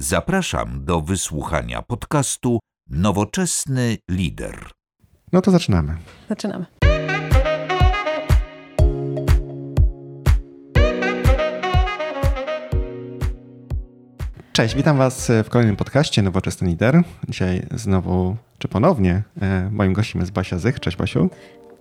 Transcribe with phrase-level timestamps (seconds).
[0.00, 2.58] Zapraszam do wysłuchania podcastu
[2.90, 4.70] Nowoczesny Lider.
[5.32, 5.96] No to zaczynamy.
[6.28, 6.66] Zaczynamy.
[14.52, 17.02] Cześć, witam Was w kolejnym podcaście Nowoczesny Lider.
[17.28, 20.80] Dzisiaj znowu, czy ponownie, e, moim gościem jest Basia Zych.
[20.80, 21.30] Cześć Basiu.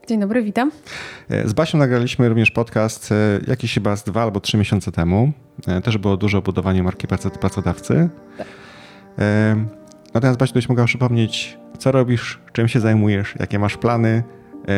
[0.07, 0.71] Dzień dobry, witam.
[1.29, 3.15] E, z Basią nagraliśmy również podcast e,
[3.47, 5.31] jakiś chyba z dwa albo trzy miesiące temu.
[5.83, 7.07] Też było dużo budowania marki
[7.39, 8.09] pracodawcy.
[8.37, 8.47] Tak.
[10.13, 14.23] Natomiast Basiu, byś mogła przypomnieć, co robisz, czym się zajmujesz, jakie masz plany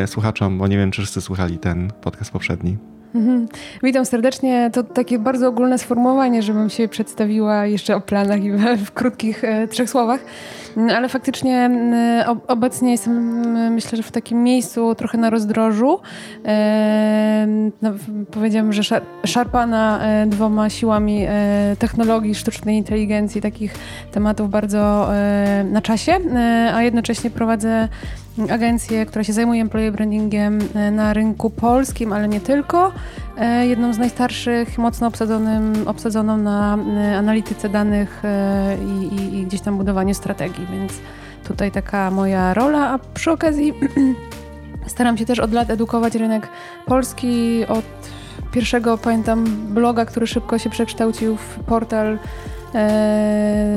[0.05, 2.77] słuchaczom, bo nie wiem, czy wszyscy słuchali ten podcast poprzedni.
[3.15, 3.47] Mhm.
[3.83, 4.69] Witam serdecznie.
[4.73, 8.51] To takie bardzo ogólne sformułowanie, żebym się przedstawiła jeszcze o planach i
[8.85, 10.19] w krótkich e, trzech słowach.
[10.77, 15.99] Mm, ale faktycznie mm, obecnie jestem, mm, myślę, że w takim miejscu trochę na rozdrożu.
[16.45, 17.47] E,
[17.81, 17.91] no,
[18.31, 23.73] powiedziałam, że szarpana e, dwoma siłami e, technologii, sztucznej inteligencji, takich
[24.11, 27.87] tematów bardzo e, na czasie, e, a jednocześnie prowadzę
[28.49, 32.91] agencję, która się zajmuje employee brandingiem e, na rynku polskim, ale nie tylko.
[33.37, 38.23] E, jedną z najstarszych, mocno obsadzonym, obsadzoną na e, analityce danych
[38.85, 40.93] i, i, i gdzieś tam budowaniu strategii, więc
[41.47, 43.73] tutaj taka moja rola, a przy okazji
[44.87, 46.47] staram się też od lat edukować rynek
[46.85, 47.85] polski od
[48.51, 52.19] pierwszego, pamiętam, bloga, który szybko się przekształcił w portal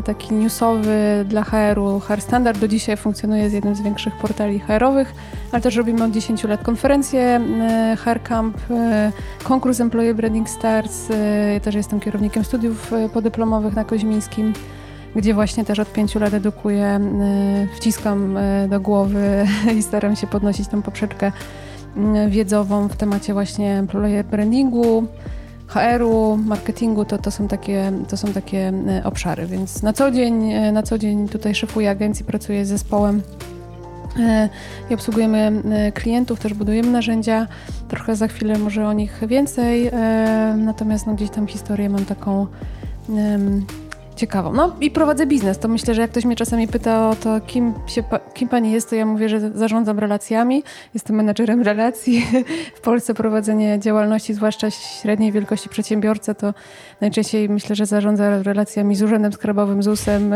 [0.04, 2.00] taki newsowy dla HR-u.
[2.00, 5.14] HR Standard do dzisiaj funkcjonuje, jest jednym z większych portali HR-owych,
[5.52, 11.10] ale też robimy od 10 lat konferencję e, HR Camp, e, konkurs Employee Branding Stars.
[11.10, 14.52] E, ja też jestem kierownikiem studiów e, podyplomowych na Koźmińskim
[15.16, 17.00] gdzie właśnie też od pięciu lat edukuję, e,
[17.76, 19.46] wciskam do głowy
[19.78, 21.32] i staram się podnosić tą poprzeczkę
[22.28, 25.06] wiedzową w temacie właśnie employer brandingu,
[25.72, 29.46] HR-u, marketingu, to, to, są takie, to są takie e, obszary.
[29.46, 33.22] Więc na co dzień, e, na co dzień tutaj szefuję agencji, pracuję z zespołem
[34.18, 34.48] e,
[34.90, 35.62] i obsługujemy
[35.94, 37.46] klientów, też budujemy narzędzia.
[37.88, 39.90] Trochę za chwilę może o nich więcej,
[40.56, 42.46] natomiast no, gdzieś tam historię mam taką
[44.16, 44.52] ciekawą.
[44.52, 45.58] No i prowadzę biznes.
[45.58, 48.90] To myślę, że jak ktoś mnie czasami pyta o to, kim, się, kim pani jest,
[48.90, 50.62] to ja mówię, że zarządzam relacjami.
[50.94, 52.26] Jestem menedżerem relacji.
[52.76, 56.54] W Polsce prowadzenie działalności, zwłaszcza średniej wielkości przedsiębiorca, to
[57.00, 60.34] najczęściej myślę, że zarządza relacjami z Urzędem Skarbowym, ZUS-em,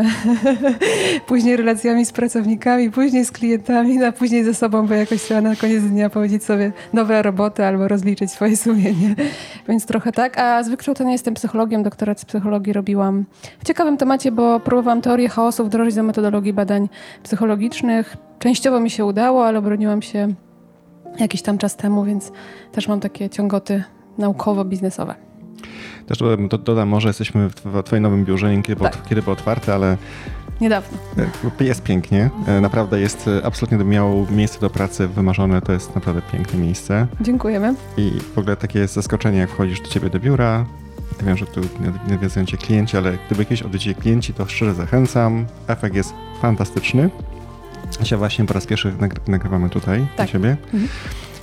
[1.27, 5.41] później relacjami z pracownikami, później z klientami, no, a później ze sobą, bo jakoś trzeba
[5.41, 9.15] na koniec dnia powiedzieć sobie dobra robota albo rozliczyć swoje sumienie.
[9.67, 10.37] Więc trochę tak.
[10.37, 13.25] A z wykształcenia jestem psychologiem, doktorat z psychologii robiłam
[13.59, 16.89] w ciekawym temacie, bo próbowałam teorię chaosu wdrożyć do metodologii badań
[17.23, 18.17] psychologicznych.
[18.39, 20.33] Częściowo mi się udało, ale obroniłam się
[21.19, 22.31] jakiś tam czas temu, więc
[22.71, 23.83] też mam takie ciągoty
[24.19, 25.13] naukowo-biznesowe.
[26.07, 29.03] Też dodam, dodam, może jesteśmy w Twoim nowym biurze, nie kiedy, tak.
[29.09, 29.97] kiedy było otwarte, ale
[30.61, 30.97] Niedawno.
[31.59, 32.29] E, jest pięknie.
[32.47, 35.61] E, naprawdę jest e, absolutnie miał miejsce do pracy wymarzone.
[35.61, 37.07] To jest naprawdę piękne miejsce.
[37.21, 37.75] Dziękujemy.
[37.97, 40.65] I w ogóle takie jest zaskoczenie, jak wchodzisz do ciebie do biura.
[41.23, 41.61] Wiem, że tu
[42.07, 45.45] nie nawiązują cię klienci, ale gdyby kiedyś odwiedzili klienci, to szczerze zachęcam.
[45.67, 47.09] Efekt jest fantastyczny.
[48.01, 48.93] Dzisiaj właśnie po raz pierwszy
[49.27, 50.15] nagrywamy tutaj tak.
[50.15, 50.57] dla ciebie.
[50.63, 50.87] Mhm.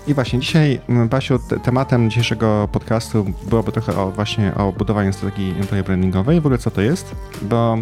[0.06, 0.80] I właśnie dzisiaj,
[1.10, 6.40] Basiu, tematem dzisiejszego podcastu byłoby trochę o właśnie o budowaniu strategii employee brandingowej.
[6.40, 7.16] W ogóle co to jest?
[7.42, 7.78] Bo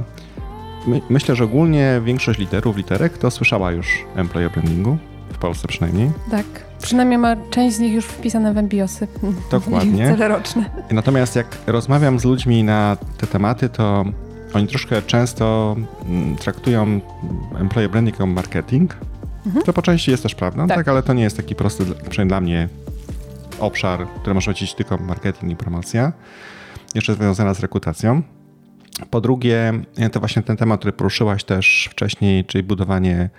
[0.87, 4.99] my, myślę, że ogólnie większość literów, literek to słyszała już employee brandingu,
[5.33, 6.11] w Polsce przynajmniej.
[6.31, 6.47] Tak.
[6.83, 9.09] Przynajmniej ma część z nich już wpisane w MBIOSy.
[9.51, 10.07] Dokładnie.
[10.13, 10.65] Cele roczne.
[10.91, 14.05] Natomiast jak rozmawiam z ludźmi na te tematy, to
[14.55, 15.77] oni troszkę często
[16.09, 17.01] mm, traktują
[17.61, 18.97] employee branding jako marketing.
[19.47, 19.65] Mhm.
[19.65, 20.77] To po części jest też prawda, tak.
[20.77, 20.89] tak.
[20.89, 22.69] ale to nie jest taki prosty, przynajmniej dla mnie,
[23.59, 26.13] obszar, który może być tylko marketing i promocja.
[26.95, 28.23] Jeszcze związana z rekrutacją.
[29.11, 29.73] Po drugie,
[30.13, 33.31] to właśnie ten temat, który poruszyłaś też wcześniej, czyli budowanie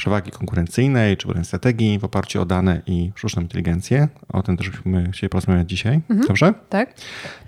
[0.00, 4.08] przewagi konkurencyjnej czy budowanie strategii w oparciu o dane i sztuczną inteligencję.
[4.28, 5.94] O tym też byśmy chcieli porozmawiać dzisiaj.
[5.94, 6.28] Mhm.
[6.28, 6.54] Dobrze?
[6.68, 6.94] Tak.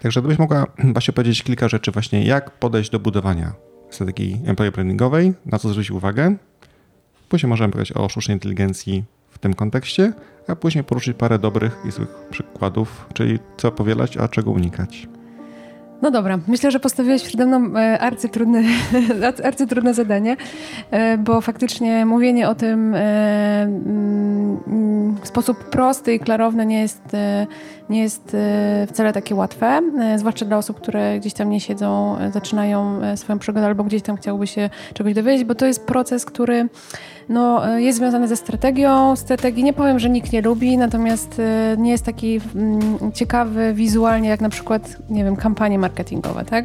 [0.02, 3.52] Także gdybyś mogła właśnie powiedzieć kilka rzeczy właśnie, jak podejść do budowania
[3.90, 6.36] strategii employee brandingowej, na co zwrócić uwagę.
[7.28, 10.12] Później możemy powiedzieć o sztucznej inteligencji w tym kontekście,
[10.48, 15.08] a później poruszyć parę dobrych i złych przykładów, czyli co powielać, a czego unikać.
[16.02, 18.62] No dobra, myślę, że postawiłeś przede mną e, arcytrudne,
[19.44, 20.36] arcytrudne zadanie,
[20.90, 22.98] e, bo faktycznie mówienie o tym e,
[23.62, 27.02] mm, w sposób prosty i klarowny nie jest,
[27.90, 28.36] nie jest
[28.88, 29.80] wcale takie łatwe,
[30.16, 34.46] zwłaszcza dla osób, które gdzieś tam nie siedzą, zaczynają swoją przygodę albo gdzieś tam chciałby
[34.46, 36.68] się czegoś dowiedzieć, bo to jest proces, który
[37.28, 39.16] no, e, jest związany ze strategią.
[39.16, 44.28] Strategii nie powiem, że nikt nie lubi, natomiast e, nie jest taki mm, ciekawy wizualnie
[44.28, 46.64] jak na przykład, nie wiem, kampanie marketingowe, tak?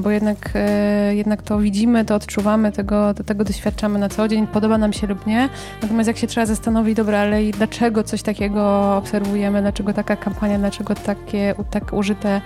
[0.00, 4.78] Bo jednak, e, jednak to widzimy, to odczuwamy, tego, tego doświadczamy na co dzień, podoba
[4.78, 5.48] nam się lub nie.
[5.82, 10.94] Natomiast jak się trzeba zastanowić, dobra, ale dlaczego coś takiego obserwujemy, dlaczego taka kampania, dlaczego
[10.94, 12.40] takie tak użyte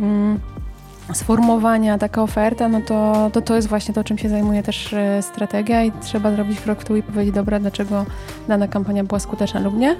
[0.00, 0.40] mm,
[1.12, 5.22] sformułowania, taka oferta, no to, to to jest właśnie to, czym się zajmuje też e,
[5.22, 8.06] strategia i trzeba zrobić krok w tył i powiedzieć, dobra, dlaczego
[8.48, 9.96] dana kampania była skuteczna lub nie.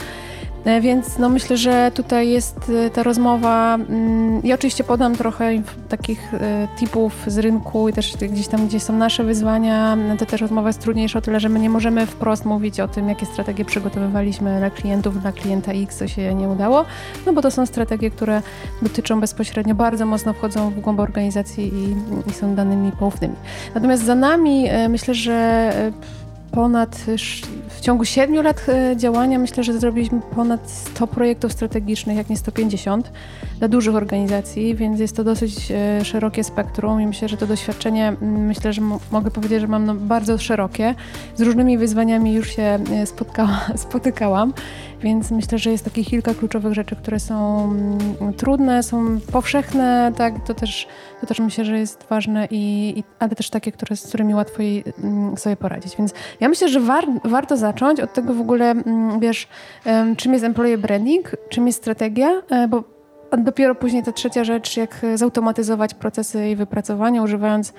[0.65, 3.75] E, więc no myślę, że tutaj jest e, ta rozmowa.
[3.75, 8.81] Mm, ja oczywiście podam trochę takich e, tipów z rynku i też gdzieś tam, gdzie
[8.81, 9.97] są nasze wyzwania.
[10.19, 13.09] To też rozmowa jest trudniejsza o tyle, że my nie możemy wprost mówić o tym,
[13.09, 16.85] jakie strategie przygotowywaliśmy dla klientów, dla klienta X, co się nie udało,
[17.27, 18.43] no bo to są strategie, które
[18.83, 21.97] dotyczą bezpośrednio, bardzo mocno wchodzą w głąb organizacji i,
[22.31, 23.35] i są danymi poufnymi.
[23.75, 25.73] Natomiast za nami myślę, że
[26.51, 27.05] ponad,
[27.69, 32.37] w ciągu 7 lat e, działania myślę, że zrobiliśmy ponad 100 projektów strategicznych, jak nie
[32.37, 33.13] 150,
[33.59, 38.17] dla dużych organizacji, więc jest to dosyć e, szerokie spektrum i myślę, że to doświadczenie,
[38.21, 40.95] myślę, że mogę powiedzieć, że mam no bardzo szerokie.
[41.37, 44.53] Z różnymi wyzwaniami już się spotkała, spotykałam
[45.01, 50.47] więc myślę, że jest takich kilka kluczowych rzeczy, które są mm, trudne, są powszechne, tak,
[50.47, 50.87] to też,
[51.21, 54.63] to też myślę, że jest ważne, i, i ale też takie, które, z którymi łatwo
[54.63, 55.97] mm, sobie poradzić.
[55.97, 59.49] Więc ja myślę, że war, warto zacząć od tego w ogóle, mm, wiesz,
[60.17, 62.85] czym jest employee branding, czym jest strategia, e, bo
[63.39, 67.73] dopiero później ta trzecia rzecz, jak zautomatyzować procesy i wypracowania, używając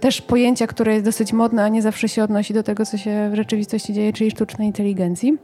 [0.00, 3.30] też pojęcia, które jest dosyć modne, a nie zawsze się odnosi do tego, co się
[3.32, 5.38] w rzeczywistości dzieje, czyli sztucznej inteligencji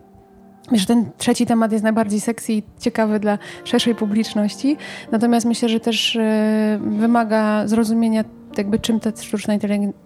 [0.78, 4.76] że ten trzeci temat jest najbardziej sexy i ciekawy dla szerszej publiczności.
[5.12, 8.24] Natomiast myślę, że też e, wymaga zrozumienia
[8.58, 9.54] jakby czym ta sztuczna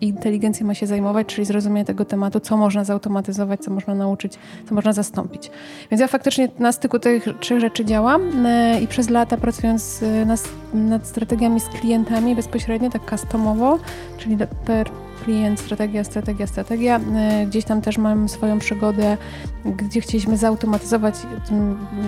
[0.01, 4.39] inteligencja ma się zajmować, czyli zrozumienie tego tematu, co można zautomatyzować, co można nauczyć,
[4.69, 5.51] co można zastąpić.
[5.91, 10.37] Więc ja faktycznie na styku tych trzech rzeczy działam e, i przez lata pracując e,
[10.75, 13.79] nad, strategiami z klientami bezpośrednio, tak customowo,
[14.19, 17.01] czyli per klient, strategia, strategia, strategia.
[17.15, 19.17] E, gdzieś tam też mam swoją przygodę,
[19.65, 21.15] gdzie chcieliśmy zautomatyzować,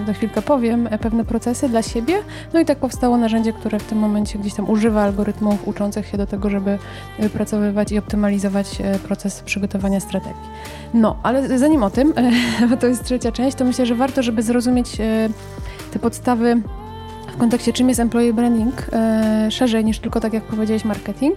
[0.07, 2.15] za chwilkę powiem, e, pewne procesy dla siebie.
[2.53, 6.19] No i tak powstało narzędzie, które w tym momencie gdzieś tam używa algorytmów uczących się
[6.19, 6.79] do tego, żeby
[7.19, 10.49] wypracowywać i optymalizować e, proces przygotowania strategii.
[10.95, 12.15] No, ale zanim o tym,
[12.71, 14.97] bo to jest trzecia część, to myślę, że warto, żeby zrozumieć
[15.93, 16.63] te podstawy
[17.33, 18.87] w kontekście czym jest employee branding
[19.51, 21.37] szerzej niż tylko tak jak powiedziałeś marketing.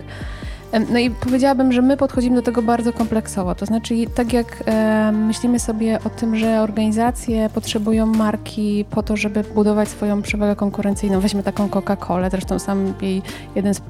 [0.90, 3.56] No i powiedziałabym, że my podchodzimy do tego bardzo kompleksowo.
[3.56, 9.18] To znaczy, tak jak e, myślimy sobie o tym, że organizacje potrzebują marki po to,
[9.18, 11.20] żeby budować swoją przewagę konkurencyjną.
[11.20, 13.22] Weźmy taką Coca-Colę, zresztą sam jej
[13.56, 13.82] jeden z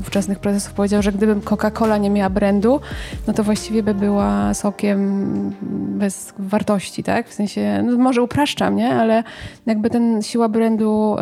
[0.00, 2.80] ówczesnych prezesów powiedział, że gdybym Coca-Cola nie miała brandu,
[3.26, 5.52] no to właściwie by była sokiem
[5.98, 7.28] bez wartości, tak?
[7.28, 8.94] W sensie, no może upraszczam, nie?
[8.94, 9.24] Ale
[9.66, 11.16] jakby ten siła brandu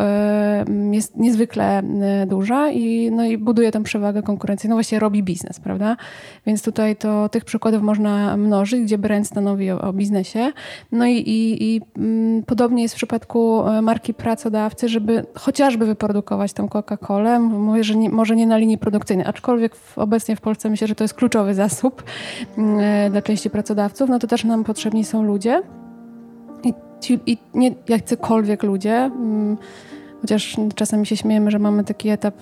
[0.91, 5.97] jest niezwykle e, duża i, no i buduje tę przewagę konkurencyjną, właśnie robi biznes, prawda?
[6.45, 10.51] Więc tutaj to tych przykładów można mnożyć, gdzie brand stanowi o, o biznesie.
[10.91, 16.53] No i, i, i mm, podobnie jest w przypadku e, marki pracodawcy, żeby chociażby wyprodukować
[16.53, 20.69] tą Coca-Colę, mówię, że nie, może nie na linii produkcyjnej, aczkolwiek w, obecnie w Polsce
[20.69, 22.03] myślę, że to jest kluczowy zasób
[22.57, 25.61] mm, e, dla części pracodawców, no to też nam potrzebni są ludzie
[26.63, 29.57] i, ci, i nie jakkolwiek ludzie, mm,
[30.21, 32.35] chociaż czasami się śmiejemy, że mamy taki etap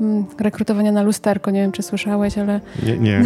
[0.00, 1.50] mm, rekrutawania na lusterko.
[1.50, 2.60] Nie wiem, czy słyszałeś, ale...
[2.86, 2.98] Nie.
[2.98, 3.22] nie.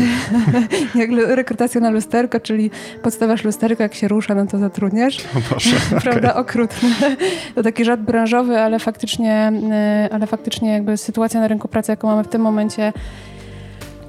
[1.03, 2.71] jak rekrutacja na lusterko, czyli
[3.03, 5.19] podstawiasz lusterko, jak się rusza, no to zatrudniasz.
[5.21, 6.31] O Boże, Prawda?
[6.31, 6.35] Okay.
[6.35, 6.89] Okrutne.
[7.55, 12.09] To taki żart branżowy, ale faktycznie, e, ale faktycznie jakby sytuacja na rynku pracy, jaką
[12.09, 12.93] mamy w tym momencie,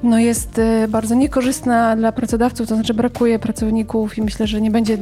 [0.04, 4.72] no jest e, bardzo niekorzystna dla pracodawców, to znaczy brakuje pracowników i myślę, że nie
[4.72, 4.98] będzie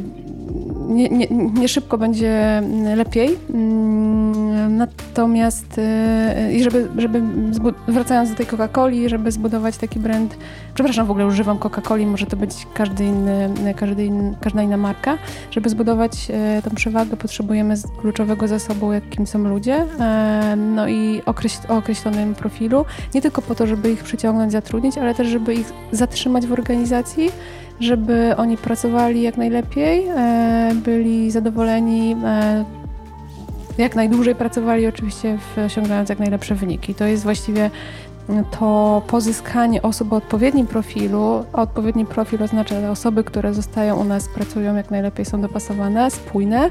[0.88, 2.64] nie, nie, nie, szybko będzie
[2.96, 3.38] lepiej.
[3.54, 7.22] Mm, natomiast y, i żeby, żeby
[7.88, 10.38] wracając do tej Coca-Coli, żeby zbudować taki brand,
[10.74, 15.18] przepraszam, w ogóle używam Coca-Coli, może to być każdy inny, każdy in, każda inna marka.
[15.52, 16.12] Żeby zbudować
[16.60, 21.22] y, tą przewagę, potrzebujemy kluczowego zasobu, jakim są ludzie, e, no i
[21.68, 22.86] o określonym profilu.
[23.14, 27.32] Nie tylko po to, żeby ich przyciągnąć, zatrudnić, ale też, żeby ich zatrzymać w organizacji
[27.84, 32.66] żeby oni pracowali jak najlepiej, e, byli zadowoleni, e,
[33.78, 36.96] jak najdłużej pracowali, oczywiście osiągając jak najlepsze wyniki.
[36.96, 37.70] To jest właściwie
[38.60, 41.46] to pozyskanie osób o odpowiednim profilu.
[41.54, 46.70] Odpowiedni profil oznacza osoby, które zostają u nas, pracują jak najlepiej, są dopasowane, spójne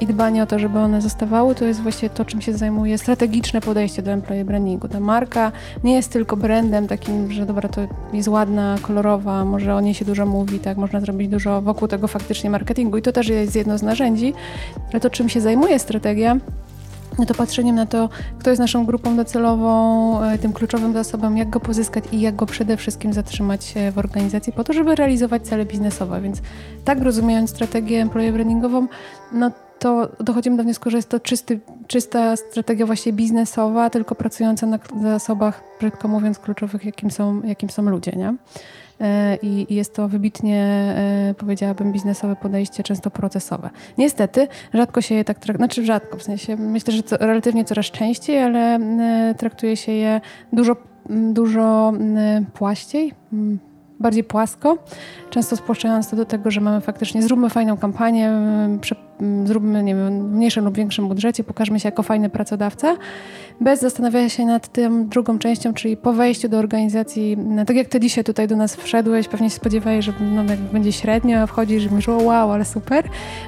[0.00, 3.60] i dbanie o to, żeby one zostawały, to jest właśnie to, czym się zajmuje strategiczne
[3.60, 4.88] podejście do employee brandingu.
[4.88, 5.52] Ta marka
[5.84, 7.80] nie jest tylko brandem takim, że dobra, to
[8.12, 12.08] jest ładna, kolorowa, może o niej się dużo mówi, tak, można zrobić dużo wokół tego
[12.08, 14.34] faktycznie marketingu i to też jest jedno z narzędzi,
[14.92, 16.36] ale to, czym się zajmuje strategia,
[17.26, 18.08] to patrzeniem na to,
[18.38, 22.46] kto jest naszą grupą docelową, e, tym kluczowym zasobem, jak go pozyskać i jak go
[22.46, 26.20] przede wszystkim zatrzymać e, w organizacji po to, żeby realizować cele biznesowe.
[26.20, 26.42] Więc
[26.84, 28.88] tak rozumiejąc strategię employee brandingową,
[29.32, 34.66] no to dochodzimy do wniosku, że jest to czysty, czysta strategia właśnie biznesowa, tylko pracująca
[34.66, 38.34] na zasobach, brzydko mówiąc, kluczowych, jakim są, jakim są ludzie, nie?
[39.00, 43.70] E, i jest to wybitnie, e, powiedziałabym, biznesowe podejście, często procesowe.
[43.98, 47.86] Niestety, rzadko się je tak traktuje, znaczy rzadko, w sensie myślę, że to relatywnie coraz
[47.86, 50.20] częściej, ale e, traktuje się je
[50.52, 50.76] dużo,
[51.08, 51.92] dużo
[52.54, 53.12] płaściej,
[54.00, 54.78] bardziej płasko,
[55.30, 58.32] często spłaszczając to do tego, że mamy faktycznie, zróbmy fajną kampanię,
[59.44, 62.96] zróbmy, nie wiem, w mniejszym lub większym budżecie, pokażmy się jako fajny pracodawca,
[63.60, 67.88] bez zastanawiania się nad tym drugą częścią, czyli po wejściu do organizacji, no, tak jak
[67.88, 71.84] ty dzisiaj tutaj do nas wszedłeś, pewnie się spodziewałeś, że no, będzie średnio, a wchodzisz
[71.84, 73.04] i mówisz, wow, ale super,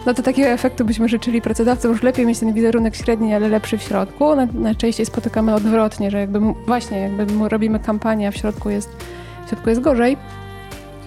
[0.07, 3.79] no to takiego efektu byśmy życzyli pracodawcom, już lepiej mieć ten wizerunek średni, ale lepszy
[3.79, 4.25] w środku.
[4.55, 8.97] Najczęściej spotykamy odwrotnie, że jakby właśnie, jakby robimy kampanię, a w środku jest,
[9.51, 10.17] środku jest gorzej.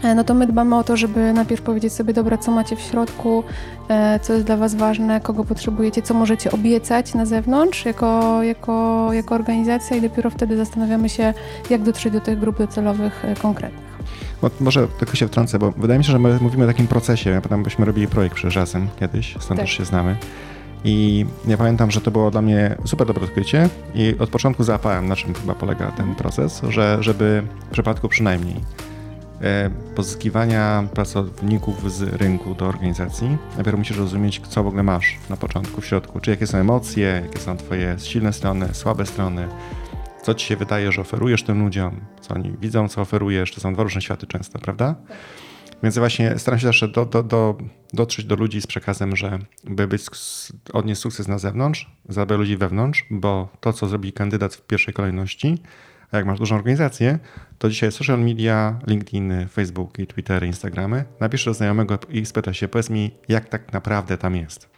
[0.03, 2.81] E, no to my dbamy o to, żeby najpierw powiedzieć sobie, dobra, co macie w
[2.81, 3.43] środku,
[3.89, 9.09] e, co jest dla Was ważne, kogo potrzebujecie, co możecie obiecać na zewnątrz jako, jako,
[9.13, 11.33] jako organizacja i dopiero wtedy zastanawiamy się,
[11.69, 13.93] jak dotrzeć do tych grup docelowych e, konkretnych.
[14.41, 17.29] Bo może tylko się wtrącę, bo wydaje mi się, że my mówimy o takim procesie.
[17.29, 19.59] Ja pamiętam, byśmy robili projekt przy razem kiedyś, stąd tak.
[19.59, 20.15] też się znamy.
[20.83, 25.07] I ja pamiętam, że to było dla mnie super dobre odkrycie i od początku załapałem,
[25.07, 28.55] na czym chyba polega ten proces, że żeby w przypadku przynajmniej
[29.43, 35.37] E, pozyskiwania pracowników z rynku do organizacji, najpierw musisz rozumieć, co w ogóle masz na
[35.37, 36.19] początku, w środku.
[36.19, 39.47] Czy jakie są emocje, jakie są twoje silne strony, słabe strony,
[40.23, 43.51] co ci się wydaje, że oferujesz tym ludziom, co oni widzą, co oferujesz.
[43.51, 44.95] To są dwa różne światy często, prawda?
[45.83, 47.57] Więc właśnie staram się zawsze do, do, do,
[47.93, 50.05] dotrzeć do ludzi z przekazem, że by być,
[50.73, 55.61] odnieść sukces na zewnątrz, zadbać ludzi wewnątrz, bo to, co zrobi kandydat w pierwszej kolejności,
[56.11, 57.19] a jak masz dużą organizację,
[57.57, 62.89] to dzisiaj social media, LinkedIn, Facebook, Twitter, Instagramy, napisz do znajomego i spyta się, powiedz
[62.89, 64.69] mi, jak tak naprawdę tam jest.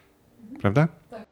[0.62, 0.88] Prawda?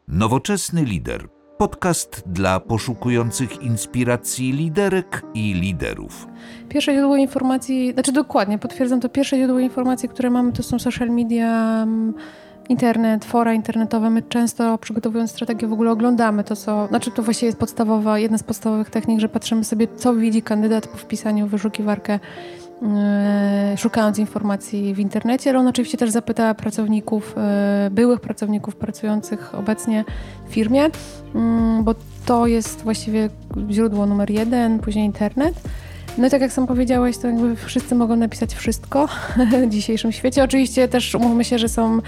[0.08, 1.28] Nowoczesny lider.
[1.58, 6.28] Podcast dla poszukujących inspiracji liderek i liderów.
[6.70, 11.10] Pierwsze źródło informacji, znaczy dokładnie, potwierdzam to, pierwsze źródło informacji, które mamy, to są social
[11.10, 12.14] media, mm,
[12.70, 14.10] internet, fora internetowe.
[14.10, 18.38] My często przygotowując strategię w ogóle oglądamy to, co, znaczy to właściwie jest podstawowa, jedna
[18.38, 22.20] z podstawowych technik, że patrzymy sobie, co widzi kandydat po wpisaniu w wyszukiwarkę,
[23.78, 27.36] szukając informacji w internecie, ale on oczywiście też zapyta pracowników,
[27.84, 30.06] yy, byłych pracowników pracujących obecnie
[30.48, 31.42] w firmie, yy,
[31.84, 33.30] bo to jest właściwie
[33.72, 35.62] źródło numer jeden, później internet.
[36.18, 39.08] No i tak jak sam powiedziałeś, to jakby wszyscy mogą napisać wszystko
[39.68, 40.44] w dzisiejszym świecie.
[40.44, 42.00] Oczywiście też umówmy się, że są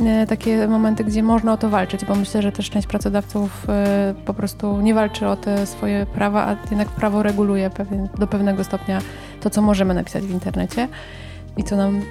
[0.00, 4.14] e, takie momenty, gdzie można o to walczyć, bo myślę, że też część pracodawców e,
[4.24, 7.70] po prostu nie walczy o te swoje prawa, a jednak prawo reguluje
[8.18, 8.98] do pewnego stopnia
[9.40, 10.88] to, co możemy napisać w internecie
[11.56, 12.02] i co nam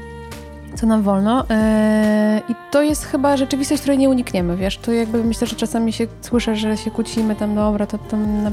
[0.75, 1.45] co nam wolno.
[1.49, 4.77] Eee, I to jest chyba rzeczywistość, której nie unikniemy, wiesz.
[4.77, 8.51] To jakby myślę, że czasami się słyszę, że się kłócimy tam, dobra, to tam na,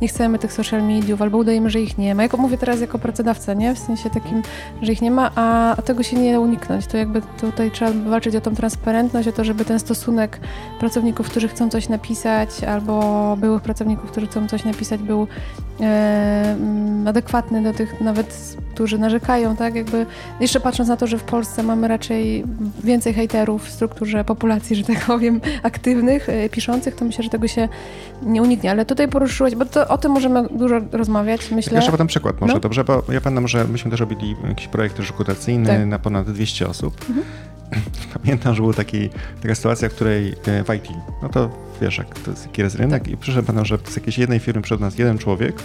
[0.00, 2.22] nie chcemy tych social mediów, albo udajemy, że ich nie ma.
[2.22, 3.74] Jako mówię teraz jako pracodawca, nie?
[3.74, 4.42] W sensie takim,
[4.82, 6.86] że ich nie ma, a, a tego się nie da uniknąć.
[6.86, 10.40] To jakby tutaj trzeba walczyć o tą transparentność, o to, żeby ten stosunek
[10.80, 15.26] pracowników, którzy chcą coś napisać, albo byłych pracowników, którzy chcą coś napisać, był
[15.80, 16.56] e,
[17.06, 19.74] adekwatny do tych nawet, którzy narzekają, tak?
[19.74, 20.06] Jakby
[20.40, 22.44] jeszcze patrząc na to, że w Polsce mamy raczej
[22.84, 27.48] więcej hejterów w strukturze populacji, że tak powiem, aktywnych, e, piszących, to myślę, że tego
[27.48, 27.68] się
[28.22, 28.70] nie uniknie.
[28.70, 31.76] Ale tutaj poruszyłeś, bo to, o tym możemy dużo rozmawiać, myślę.
[31.76, 32.60] Jeszcze podam przykład może, no.
[32.60, 32.84] dobrze?
[32.84, 35.86] Bo ja pamiętam, że myśmy też robili jakiś projekt rekrutacyjny tak.
[35.86, 36.94] na ponad 200 osób.
[37.08, 37.26] Mhm.
[38.22, 39.08] Pamiętam, że była taki,
[39.42, 40.88] taka sytuacja, w której e, w IT,
[41.22, 43.12] no to wiesz, jak to jest, jaki jest rynek tak.
[43.12, 45.62] i przyszedł pan, że z jakiejś jednej firmy przed nas jeden człowiek,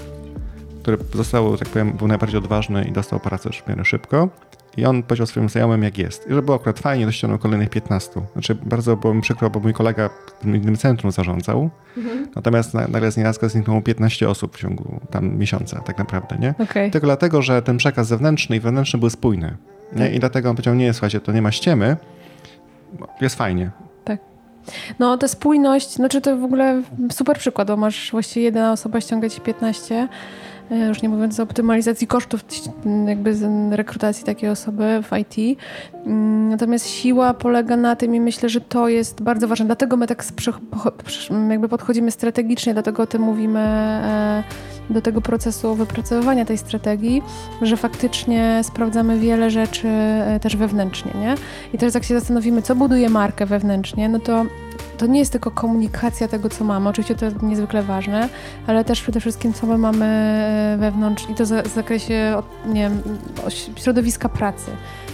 [0.81, 4.29] który został, tak powiem, był najbardziej odważny i dostał pracę w miarę szybko.
[4.77, 6.27] I on powiedział swoim znajomym, jak jest.
[6.29, 8.21] I że było akurat fajnie, to ściągnął kolejnych 15.
[8.33, 10.09] Znaczy, bardzo było mi przykro, bo mój kolega
[10.41, 11.69] w innym centrum zarządzał.
[11.97, 12.27] Mhm.
[12.35, 16.53] Natomiast nagle z nienacka zniknęło 15 osób w ciągu tam miesiąca, tak naprawdę, nie?
[16.59, 16.91] Okay.
[16.91, 19.57] Tylko dlatego, że ten przekaz zewnętrzny i wewnętrzny był spójny.
[19.93, 20.05] Nie?
[20.05, 20.13] Tak.
[20.13, 21.97] I dlatego on powiedział, nie, słuchajcie, to nie ma ściemy,
[23.21, 23.71] jest fajnie.
[24.03, 24.19] Tak.
[24.99, 26.81] No, ta spójność, znaczy to w ogóle
[27.11, 30.07] super przykład, bo masz właściwie jedna osoba ściągać 15 e,
[30.87, 32.45] już nie mówiąc o optymalizacji kosztów
[33.07, 33.35] jakby
[33.71, 35.59] rekrutacji takiej osoby w IT.
[36.05, 39.65] Mm, natomiast siła polega na tym i myślę, że to jest bardzo ważne.
[39.65, 40.23] Dlatego my tak
[41.49, 44.43] jakby podchodzimy strategicznie, dlatego o tym mówimy e,
[44.89, 47.21] do tego procesu wypracowywania tej strategii,
[47.61, 51.35] że faktycznie sprawdzamy wiele rzeczy e, też wewnętrznie, nie?
[51.73, 54.45] I teraz jak się zastanowimy, co buduje markę wewnętrznie, no to
[54.97, 56.89] to nie jest tylko komunikacja tego, co mamy.
[56.89, 58.29] Oczywiście to jest niezwykle ważne,
[58.67, 63.01] ale też przede wszystkim, co my mamy e, wewnątrz i to w zakresie nie wiem,
[63.75, 64.71] środowiska pracy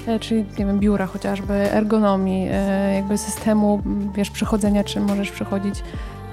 [0.08, 2.50] e, czyli nie wiem, biura chociażby, ergonomii,
[2.96, 3.82] jakby systemu,
[4.16, 5.84] wiesz, przychodzenia, czy możesz przychodzić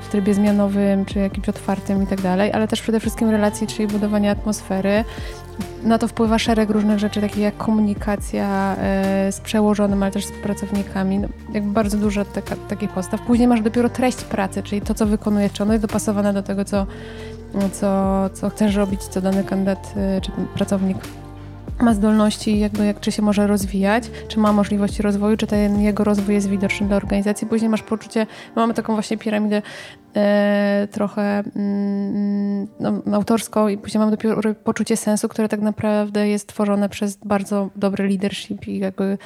[0.01, 3.89] w trybie zmianowym, czy jakimś otwartym i tak dalej, ale też przede wszystkim relacji, czyli
[3.89, 5.05] budowanie atmosfery.
[5.85, 10.33] Na to wpływa szereg różnych rzeczy, takich jak komunikacja e, z przełożonym, ale też z
[10.33, 11.19] pracownikami.
[11.19, 13.21] No, jakby bardzo dużo taka, takich postaw.
[13.21, 16.65] Później masz dopiero treść pracy, czyli to, co wykonujesz, czy ono jest dopasowane do tego,
[16.65, 16.87] co,
[17.73, 20.99] co, co chcesz robić, co dany kandydat e, czy pracownik
[21.83, 26.05] ma zdolności, jakby jak, czy się może rozwijać, czy ma możliwości rozwoju, czy ten jego
[26.05, 27.47] rozwój jest widoczny dla organizacji.
[27.47, 29.63] Później masz poczucie, mamy taką właśnie piramidę
[30.17, 36.49] e, trochę mm, no, autorską i później mamy dopiero poczucie sensu, które tak naprawdę jest
[36.49, 39.19] tworzone przez bardzo dobry leadership i jakby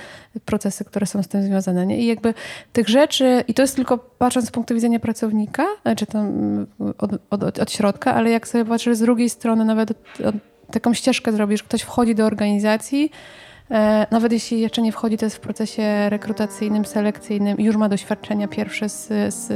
[0.45, 1.87] procesy, które są z tym związane.
[1.87, 1.99] Nie?
[1.99, 2.35] I jakby
[2.73, 6.27] tych rzeczy, i to jest tylko patrząc z punktu widzenia pracownika, czy tam
[6.99, 10.35] od, od, od środka, ale jak sobie patrzysz z drugiej strony, nawet od, od
[10.71, 13.11] taką ścieżkę zrobisz, ktoś wchodzi do organizacji,
[13.71, 18.49] e, nawet jeśli jeszcze nie wchodzi, to jest w procesie rekrutacyjnym, selekcyjnym już ma doświadczenia
[18.49, 19.49] pierwsze z, z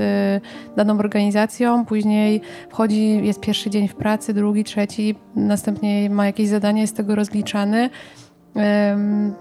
[0.77, 6.81] daną organizacją, później wchodzi, jest pierwszy dzień w pracy, drugi, trzeci, następnie ma jakieś zadanie,
[6.81, 7.91] jest tego rozliczany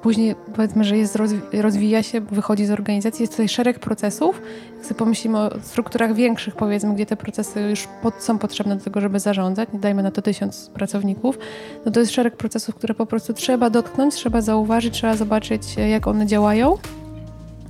[0.02, 1.18] Później powiedzmy, że jest,
[1.54, 3.24] rozwija się, wychodzi z organizacji.
[3.24, 4.42] Jest tutaj szereg procesów.
[4.76, 8.84] Jak sobie pomyślimy o strukturach większych, powiedzmy, gdzie te procesy już pod, są potrzebne do
[8.84, 11.40] tego, żeby zarządzać, dajmy na to tysiąc pracowników,
[11.86, 16.08] no to jest szereg procesów, które po prostu trzeba dotknąć, trzeba zauważyć, trzeba zobaczyć, jak
[16.08, 16.78] one działają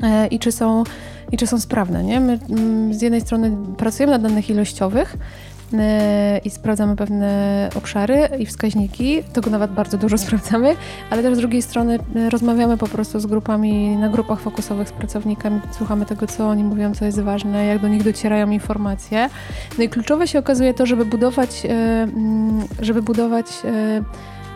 [0.04, 0.84] e, i czy są,
[1.32, 2.04] i czy są sprawne.
[2.04, 2.20] Nie?
[2.20, 5.18] My mm, z jednej strony pracujemy na danych ilościowych,
[6.44, 9.24] i sprawdzamy pewne obszary i wskaźniki.
[9.34, 10.76] Tego nawet bardzo dużo sprawdzamy,
[11.10, 14.92] ale też z drugiej strony e, rozmawiamy po prostu z grupami, na grupach fokusowych z
[14.92, 19.30] pracownikami, słuchamy tego, co oni mówią, co jest ważne, jak do nich docierają informacje.
[19.78, 23.46] No i kluczowe się okazuje to, żeby budować, e, mm, żeby budować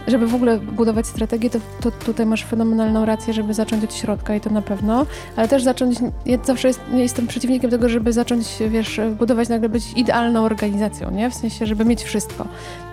[0.07, 4.35] żeby w ogóle budować strategię, to, to, tutaj masz fenomenalną rację, żeby zacząć od środka
[4.35, 8.47] i to na pewno, ale też zacząć, ja zawsze jest, jestem przeciwnikiem tego, żeby zacząć,
[8.69, 11.29] wiesz, budować nagle być idealną organizacją, nie?
[11.29, 12.47] W sensie, żeby mieć wszystko.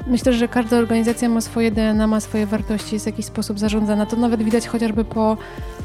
[0.06, 4.06] Myślę, że każda organizacja ma swoje DNA, ma swoje wartości, jest w jakiś sposób zarządzana.
[4.06, 5.37] To nawet widać chociażby po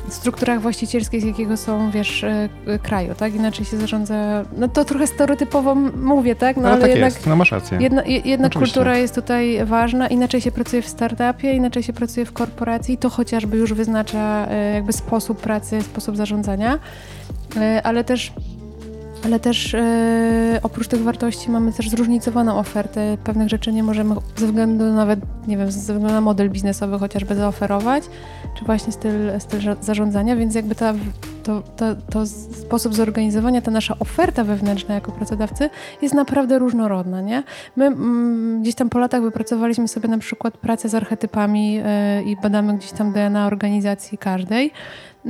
[0.08, 2.50] strukturach właścicielskich, z jakiego są, wiesz, e,
[2.84, 3.36] kraju, tak?
[3.36, 6.58] Inaczej się zarządza, no to trochę stereotypowo mówię, tak?
[6.58, 7.78] No, ale, ale tak jednak, jest, no masz rację.
[7.82, 12.34] Jedna, jedna kultura jest tutaj ważna, inaczej się pracuje w startupie, inaczej się pracuje w
[12.34, 16.80] korporacji, to chociażby już wyznacza e, jakby sposób pracy, sposób zarządzania,
[17.58, 18.34] e, ale też
[19.26, 23.18] ale też e, oprócz tych wartości mamy też zróżnicowaną ofertę.
[23.24, 27.36] Pewnych rzeczy nie możemy ze względu nawet, nie wiem, ze względu na model biznesowy chociażby
[27.36, 28.04] zaoferować,
[28.60, 30.94] czy właśnie styl, styl zarządzania, więc jakby ta,
[31.44, 35.70] to, to, to sposób zorganizowania, ta nasza oferta wewnętrzna jako pracodawcy
[36.02, 37.44] jest naprawdę różnorodna, nie?
[37.76, 42.36] My mm, gdzieś tam po latach wypracowaliśmy sobie na przykład pracę z archetypami e, i
[42.36, 44.72] badamy gdzieś tam DNA organizacji każdej.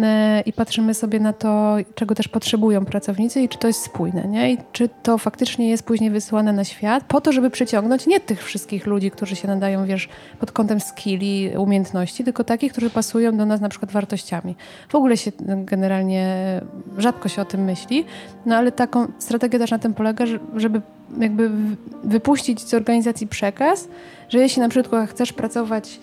[0.01, 4.27] E, i patrzymy sobie na to, czego też potrzebują pracownicy i czy to jest spójne,
[4.27, 4.53] nie?
[4.53, 8.43] I czy to faktycznie jest później wysyłane na świat, po to, żeby przyciągnąć nie tych
[8.43, 13.45] wszystkich ludzi, którzy się nadają, wiesz, pod kątem skilli, umiejętności, tylko takich, którzy pasują do
[13.45, 14.55] nas na przykład wartościami.
[14.89, 16.35] W ogóle się generalnie
[16.97, 18.05] rzadko się o tym myśli,
[18.45, 20.25] no ale taką strategia też na tym polega,
[20.55, 20.81] żeby
[21.19, 21.51] jakby
[22.03, 23.87] wypuścić z organizacji przekaz,
[24.29, 25.99] że jeśli na przykład chcesz pracować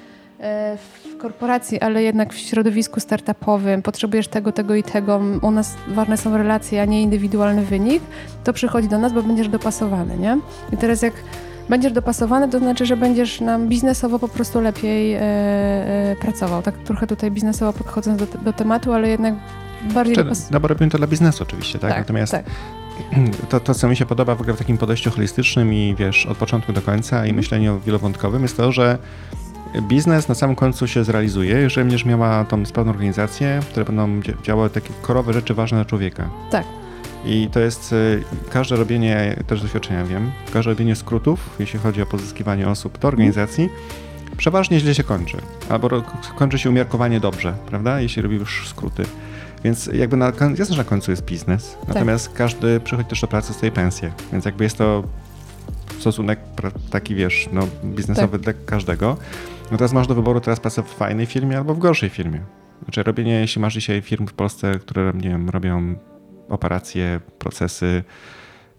[0.76, 6.16] w korporacji, ale jednak w środowisku startupowym potrzebujesz tego, tego i tego, u nas ważne
[6.16, 8.02] są relacje, a nie indywidualny wynik,
[8.44, 10.38] to przychodzi do nas, bo będziesz dopasowany, nie?
[10.72, 11.14] I teraz jak
[11.68, 16.62] będziesz dopasowany, to znaczy, że będziesz nam biznesowo po prostu lepiej e, e, pracował.
[16.62, 19.34] Tak trochę tutaj biznesowo podchodząc do, do tematu, ale jednak
[19.94, 20.16] bardziej...
[20.16, 21.90] Czy, dopas- no bo robimy to dla biznesu oczywiście, tak?
[21.90, 22.44] tak Natomiast tak.
[23.48, 26.36] To, to, co mi się podoba w ogóle w takim podejściu holistycznym i wiesz, od
[26.36, 27.36] początku do końca i mhm.
[27.36, 28.98] myśleniu wielowątkowym jest to, że
[29.82, 34.70] biznes na samym końcu się zrealizuje, jeżeli będziesz miała tą sprawną organizację, które będą działały
[34.70, 36.30] takie korowe rzeczy ważne dla człowieka.
[36.50, 36.64] Tak.
[37.24, 42.06] I to jest y, każde robienie, też doświadczenia wiem, każde robienie skrótów, jeśli chodzi o
[42.06, 43.68] pozyskiwanie osób do organizacji,
[44.36, 45.36] przeważnie źle się kończy.
[45.68, 46.02] Albo
[46.36, 48.00] kończy się umiarkowanie dobrze, prawda?
[48.00, 49.04] Jeśli robi już skróty.
[49.64, 51.88] Więc jakby na, jasne, że na końcu jest biznes, tak.
[51.88, 55.02] natomiast każdy przychodzi też do pracy z tej pensji, więc jakby jest to
[55.98, 56.38] stosunek
[56.90, 58.40] taki, wiesz, no, biznesowy tak.
[58.40, 59.16] dla każdego.
[59.70, 62.40] No teraz masz do wyboru teraz pracę w fajnej firmie albo w gorszej firmie.
[62.82, 65.94] Znaczy robienie, jeśli masz dzisiaj firm w Polsce, które, nie wiem, robią
[66.48, 68.04] operacje, procesy,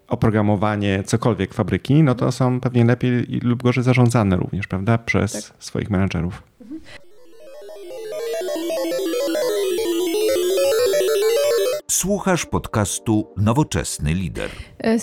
[0.08, 5.63] oprogramowanie, cokolwiek fabryki, no to są pewnie lepiej lub gorzej zarządzane również, prawda, przez tak.
[5.63, 6.50] swoich menedżerów.
[11.91, 14.49] Słuchasz podcastu Nowoczesny Lider.
[14.84, 14.97] E,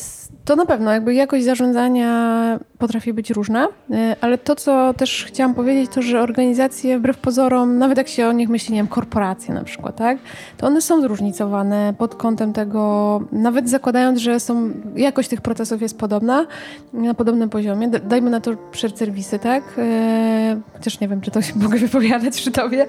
[0.45, 5.55] to na pewno, jakby jakość zarządzania potrafi być różna, e, ale to, co też chciałam
[5.55, 9.55] powiedzieć, to, że organizacje wbrew pozorom, nawet jak się o nich myśli, nie wiem, korporacje
[9.55, 10.19] na przykład, tak,
[10.57, 15.99] to one są zróżnicowane pod kątem tego, nawet zakładając, że są, jakość tych procesów jest
[15.99, 16.47] podobna,
[16.93, 21.43] na podobnym poziomie, dajmy na to przed serwisy, tak, e, chociaż nie wiem, czy to
[21.43, 22.87] się mogę wypowiadać przy tobie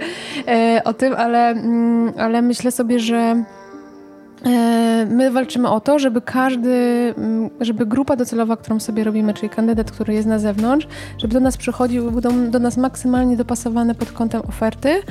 [0.85, 3.43] o tym, ale, mm, ale myślę sobie, że
[5.09, 9.91] my walczymy o to, żeby każdy, mm, żeby grupa docelowa, którą sobie robimy, czyli kandydat,
[9.91, 14.41] który jest na zewnątrz, żeby do nas przychodził, był do nas maksymalnie dopasowany pod kątem
[14.47, 15.01] oferty,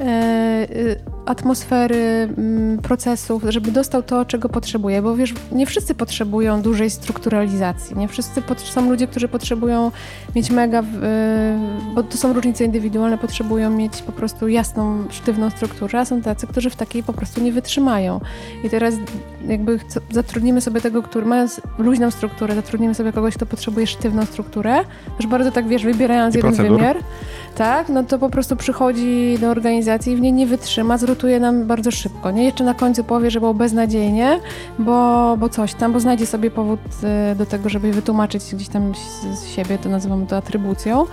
[0.00, 6.62] e, y, atmosfery, mm, procesów, żeby dostał to, czego potrzebuje, bo wiesz, nie wszyscy potrzebują
[6.62, 9.90] dużej strukturalizacji, nie wszyscy są ludzie, którzy potrzebują
[10.36, 10.82] mieć mega,
[11.94, 16.46] bo to są różnice indywidualne, potrzebują mieć po prostu jasną, sztywną strukturę, a są tacy,
[16.46, 18.20] którzy w takiej po prostu nie wytrzymają.
[18.64, 18.94] I teraz
[19.46, 24.80] jakby zatrudnimy sobie tego, który mając luźną strukturę, zatrudnimy sobie kogoś, kto potrzebuje sztywną strukturę,
[25.16, 26.78] już bardzo tak, wiesz, wybierając I jeden procedur.
[26.78, 26.96] wymiar,
[27.58, 31.66] tak, no to po prostu przychodzi do organizacji i w niej nie wytrzyma, zrotuje nam
[31.66, 32.44] bardzo szybko, nie?
[32.44, 34.40] Jeszcze na końcu powie, że było beznadziejnie,
[34.78, 36.80] bo, bo coś tam, bo znajdzie sobie powód
[37.32, 38.92] y, do tego, żeby wytłumaczyć gdzieś tam
[39.34, 41.06] z siebie, to nazywamy to atrybucją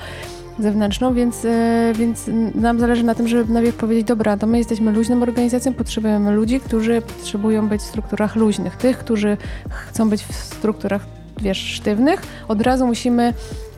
[0.59, 4.91] zewnętrzną, więc, e, więc nam zależy na tym, żeby najpierw powiedzieć, dobra, to my jesteśmy
[4.91, 8.75] luźną organizacją, potrzebujemy ludzi, którzy potrzebują być w strukturach luźnych.
[8.75, 9.37] Tych, którzy
[9.69, 11.05] chcą być w strukturach
[11.41, 13.33] wiesz, sztywnych, od razu musimy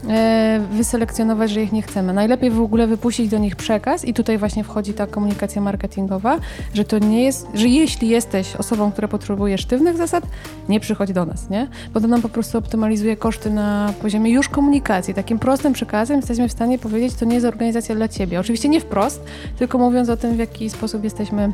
[0.10, 2.14] e, wyselekcjonować, że ich nie chcemy.
[2.14, 6.40] Najlepiej w ogóle wypuścić do nich przekaz i tutaj właśnie wchodzi ta komunikacja marketingowa,
[6.74, 10.24] że to nie jest, że jeśli jesteś osobą, która potrzebuje sztywnych zasad,
[10.70, 11.68] nie przychodź do nas, nie?
[11.94, 15.14] Bo to nam po prostu optymalizuje koszty na poziomie już komunikacji.
[15.14, 18.40] Takim prostym przekazem jesteśmy w stanie powiedzieć, to nie jest organizacja dla ciebie.
[18.40, 19.24] Oczywiście nie wprost,
[19.60, 21.54] tylko mówiąc o tym, w jaki sposób jesteśmy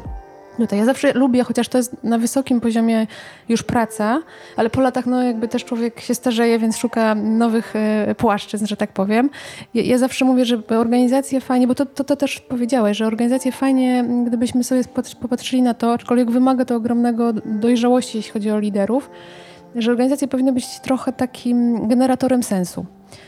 [0.58, 3.08] Tutaj ja zawsze lubię, chociaż to jest na wysokim poziomie
[3.50, 4.22] już praca,
[4.56, 8.78] ale po latach no jakby też człowiek się starzeje, więc szuka nowych e, płaszczyzn, że
[8.78, 9.30] tak powiem.
[9.74, 13.52] Ja, ja zawsze mówię, że organizacje fajnie, bo to, to, to też powiedziałeś, że organizacje
[13.52, 14.82] fajnie, gdybyśmy sobie
[15.22, 19.10] popatrzyli na to, aczkolwiek wymaga to ogromnego dojrzałości, jeśli chodzi o liderów,
[19.76, 22.86] że organizacje powinny być trochę takim generatorem sensu.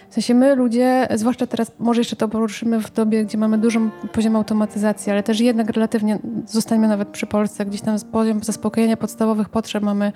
[0.09, 3.89] W sensie my ludzie, zwłaszcza teraz, może jeszcze to poruszymy w dobie, gdzie mamy dużą
[4.13, 9.49] poziom automatyzacji, ale też jednak relatywnie, zostańmy nawet przy Polsce, gdzieś tam poziom zaspokojenia podstawowych
[9.49, 10.11] potrzeb mamy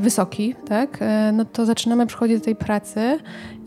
[0.00, 3.18] wysoki, tak, e, no to zaczynamy przychodzić do tej pracy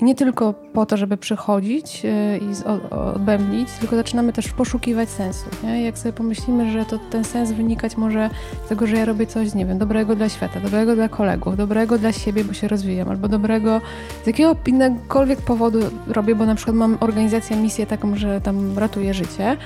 [0.02, 5.46] nie tylko po to, żeby przychodzić e, i odbębnić, tylko zaczynamy też poszukiwać sensu.
[5.64, 5.84] Nie?
[5.84, 8.30] Jak sobie pomyślimy, że to ten sens wynikać może
[8.66, 11.98] z tego, że ja robię coś, nie wiem, dobrego dla świata, dobrego dla kolegów, dobrego
[11.98, 13.82] dla siebie, bo się rozwijam, albo dobrego
[14.24, 19.14] z jakiego innegokolwiek powodu robię, bo na przykład mam organizację, misję taką, że tam ratuję
[19.14, 19.58] życie,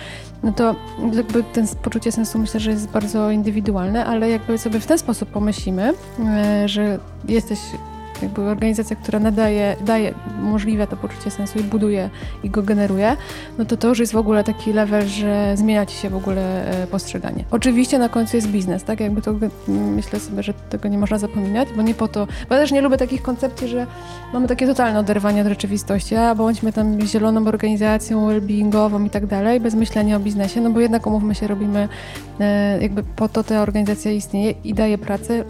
[0.43, 0.75] no to
[1.13, 5.29] jakby ten poczucie sensu myślę, że jest bardzo indywidualne, ale jakby sobie w ten sposób
[5.29, 7.60] pomyślimy, e, że jesteś
[8.23, 12.09] jakby organizacja, która nadaje, daje, umożliwia to poczucie sensu i buduje
[12.43, 13.17] i go generuje,
[13.57, 16.65] no to to już jest w ogóle taki level, że zmienia ci się w ogóle
[16.83, 17.43] e, postrzeganie.
[17.51, 18.99] Oczywiście na końcu jest biznes, tak?
[18.99, 19.33] Jakby to
[19.67, 22.81] myślę sobie, że tego nie można zapominać, bo nie po to, bo ja też nie
[22.81, 23.88] lubię takich koncepcji, że
[24.33, 29.59] mamy takie totalne oderwanie od rzeczywistości, a bądźmy tam zieloną organizacją, well-beingową i tak dalej,
[29.59, 31.88] bez myślenia o biznesie, no bo jednak umówmy się, robimy
[32.39, 35.43] e, jakby po to ta organizacja istnieje i daje pracę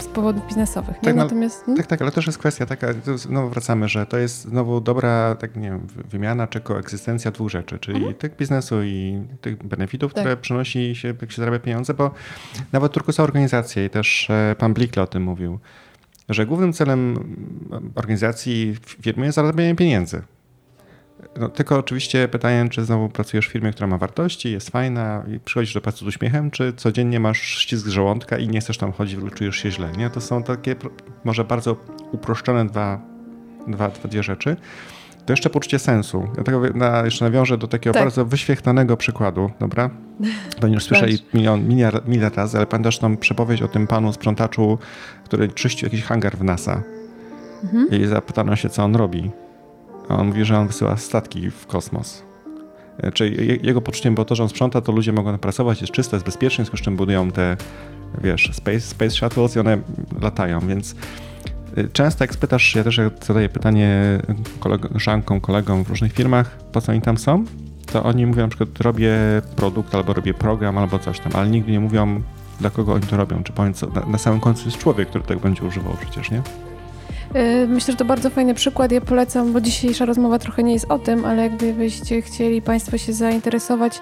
[0.00, 0.96] z powodów biznesowych.
[1.02, 1.76] Tak, no, Natomiast, hmm?
[1.76, 5.56] tak, tak, ale też jest kwestia taka, znowu wracamy, że to jest znowu dobra tak,
[5.56, 8.14] nie wiem, wymiana czy koegzystencja dwóch rzeczy, czyli mhm.
[8.14, 10.22] tych biznesu i tych benefitów, tak.
[10.22, 12.10] które przynosi się, jak się zarabia pieniądze, bo
[12.72, 15.58] nawet tylko są organizacje i też e, pan Blikle o tym mówił,
[16.28, 17.16] że głównym celem
[17.94, 20.22] organizacji firmy jest zarabianie pieniędzy.
[21.38, 25.40] No, tylko oczywiście pytanie, czy znowu pracujesz w firmie, która ma wartości, jest fajna i
[25.40, 29.20] przychodzisz do pracy z uśmiechem, czy codziennie masz ścisk żołądka i nie chcesz tam chodzić,
[29.34, 29.92] czujesz się źle.
[29.98, 30.10] Nie?
[30.10, 30.76] To są takie
[31.24, 31.76] może bardzo
[32.12, 33.00] uproszczone dwa,
[33.66, 34.56] dwa, dwie rzeczy.
[35.26, 36.28] To jeszcze poczucie sensu.
[36.36, 38.02] Ja tego na, jeszcze nawiążę do takiego tak.
[38.02, 39.90] bardzo wyświechtanego przykładu, dobra?
[40.60, 44.78] Pewnie już słyszeli milion, miliard, miliard razy, ale pamiętasz tą przepowiedź o tym panu sprzątaczu,
[45.24, 46.82] który czyścił jakiś hangar w NASA.
[47.64, 47.88] Mhm.
[47.90, 49.30] I zapytano się, co on robi.
[50.08, 52.22] A on mówi, że on wysyła statki w kosmos.
[52.98, 56.16] E, czyli jego poczuciem było to, że on sprząta, to ludzie mogą pracować, jest czyste,
[56.16, 57.56] jest bezpiecznie, z czym budują te,
[58.22, 59.78] wiesz, space, space shuttles i one
[60.20, 60.94] latają, więc
[61.92, 64.18] Często jak spytasz, ja też zadaję pytanie
[64.60, 67.44] koleżankom, kolegom w różnych firmach, po co oni tam są,
[67.92, 69.16] to oni mówią na przykład robię
[69.56, 72.22] produkt albo robię program albo coś tam, ale nigdy nie mówią
[72.60, 75.38] dla kogo oni to robią, czy powiem, na, na samym końcu jest człowiek, który tak
[75.38, 76.42] będzie używał przecież, nie?
[77.36, 78.92] Y, myślę, że to bardzo fajny przykład.
[78.92, 83.12] Ja polecam, bo dzisiejsza rozmowa trochę nie jest o tym, ale gdybyście chcieli Państwo się
[83.12, 84.00] zainteresować,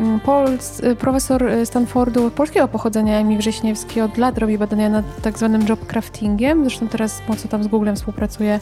[0.00, 5.22] mm, Pols, y, profesor y, Stanfordu polskiego pochodzenia, Emi Wrześniewski, od lat robi badania nad
[5.22, 6.64] tak zwanym job craftingiem.
[6.64, 8.60] Zresztą teraz mocno tam z Googlem współpracuje.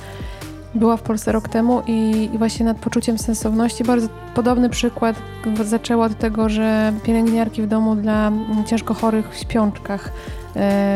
[0.75, 3.85] Była w Polsce rok temu i, i właśnie nad poczuciem sensowności.
[3.85, 5.17] Bardzo podobny przykład
[5.65, 10.13] zaczęła od tego, że pielęgniarki w domu dla mm, ciężko chorych w śpiączkach
[10.50, 10.50] E,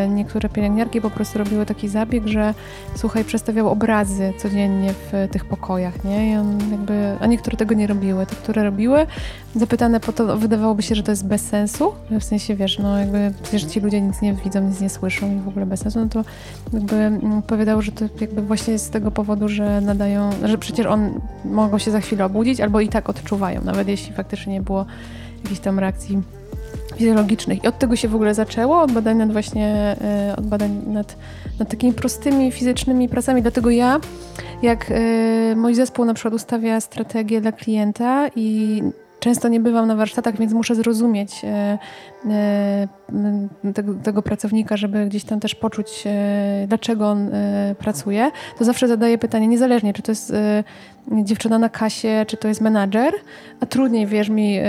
[0.09, 2.55] niektóre pielęgniarki po prostu robiły taki zabieg, że
[2.97, 6.33] słuchaj, przestawiał obrazy codziennie w tych pokojach, nie?
[6.33, 8.27] I on jakby, a niektóre tego nie robiły.
[8.27, 9.07] Te, które robiły,
[9.57, 11.93] zapytane po to, wydawałoby się, że to jest bez sensu.
[12.11, 15.41] W sensie, wiesz, no jakby przecież ci ludzie nic nie widzą, nic nie słyszą i
[15.41, 16.25] w ogóle bez sensu, no to
[16.73, 21.21] jakby mm, powiedział, że to jakby właśnie z tego powodu, że nadają, że przecież on
[21.45, 24.87] mogą się za chwilę obudzić albo i tak odczuwają, nawet jeśli faktycznie nie było
[25.43, 26.23] jakiejś tam reakcji
[26.97, 27.65] fizjologicznych.
[27.65, 31.17] I od tego się w ogóle zaczęło, od badań nad właśnie, e, od badań nad,
[31.59, 33.43] nad takimi prostymi fizycznymi pracami.
[33.43, 34.01] Dlatego ja,
[34.63, 38.83] jak e, mój zespół na przykład ustawia strategię dla klienta i
[39.21, 41.79] często nie bywam na warsztatach, więc muszę zrozumieć e,
[43.75, 46.05] tego, tego, pracownika, żeby gdzieś tam też poczuć,
[46.69, 47.31] dlaczego on
[47.79, 50.33] pracuje, to zawsze zadaję pytanie, niezależnie czy to jest
[51.13, 53.15] dziewczyna na kasie, czy to jest menadżer,
[53.61, 54.63] a trudniej, wierz mi, y,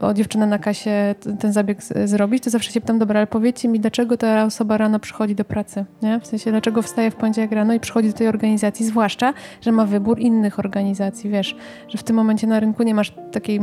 [0.00, 3.80] o dziewczynę na kasie ten zabieg zrobić, to zawsze się pytam, dobra, ale powiedzcie mi,
[3.80, 6.20] dlaczego ta osoba rano przychodzi do pracy, nie?
[6.20, 9.86] W sensie, dlaczego wstaje w poniedziałek rano i przychodzi do tej organizacji, zwłaszcza, że ma
[9.86, 11.56] wybór innych organizacji, wiesz,
[11.88, 13.60] że w tym momencie na rynku nie masz takiej,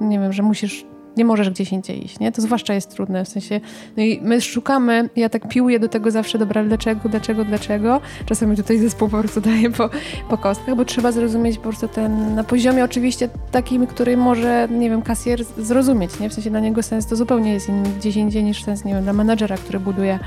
[0.00, 2.32] nie wiem, że musisz nie możesz gdzieś indziej iść, nie?
[2.32, 3.60] To zwłaszcza jest trudne, w sensie,
[3.96, 8.00] no i my szukamy, ja tak piłuję do tego zawsze, dobra, dlaczego, dlaczego, dlaczego?
[8.26, 9.90] Czasami tutaj zespół po prostu daje po,
[10.28, 14.90] po kostkach, bo trzeba zrozumieć po prostu ten, na poziomie oczywiście takim, który może, nie
[14.90, 16.30] wiem, kasjer zrozumieć, nie?
[16.30, 19.02] W sensie dla niego sens to zupełnie jest inny gdzieś indziej niż sens, nie wiem,
[19.02, 20.18] dla menadżera, który buduje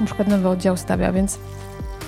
[0.00, 1.38] na przykład nowy oddział stawia, więc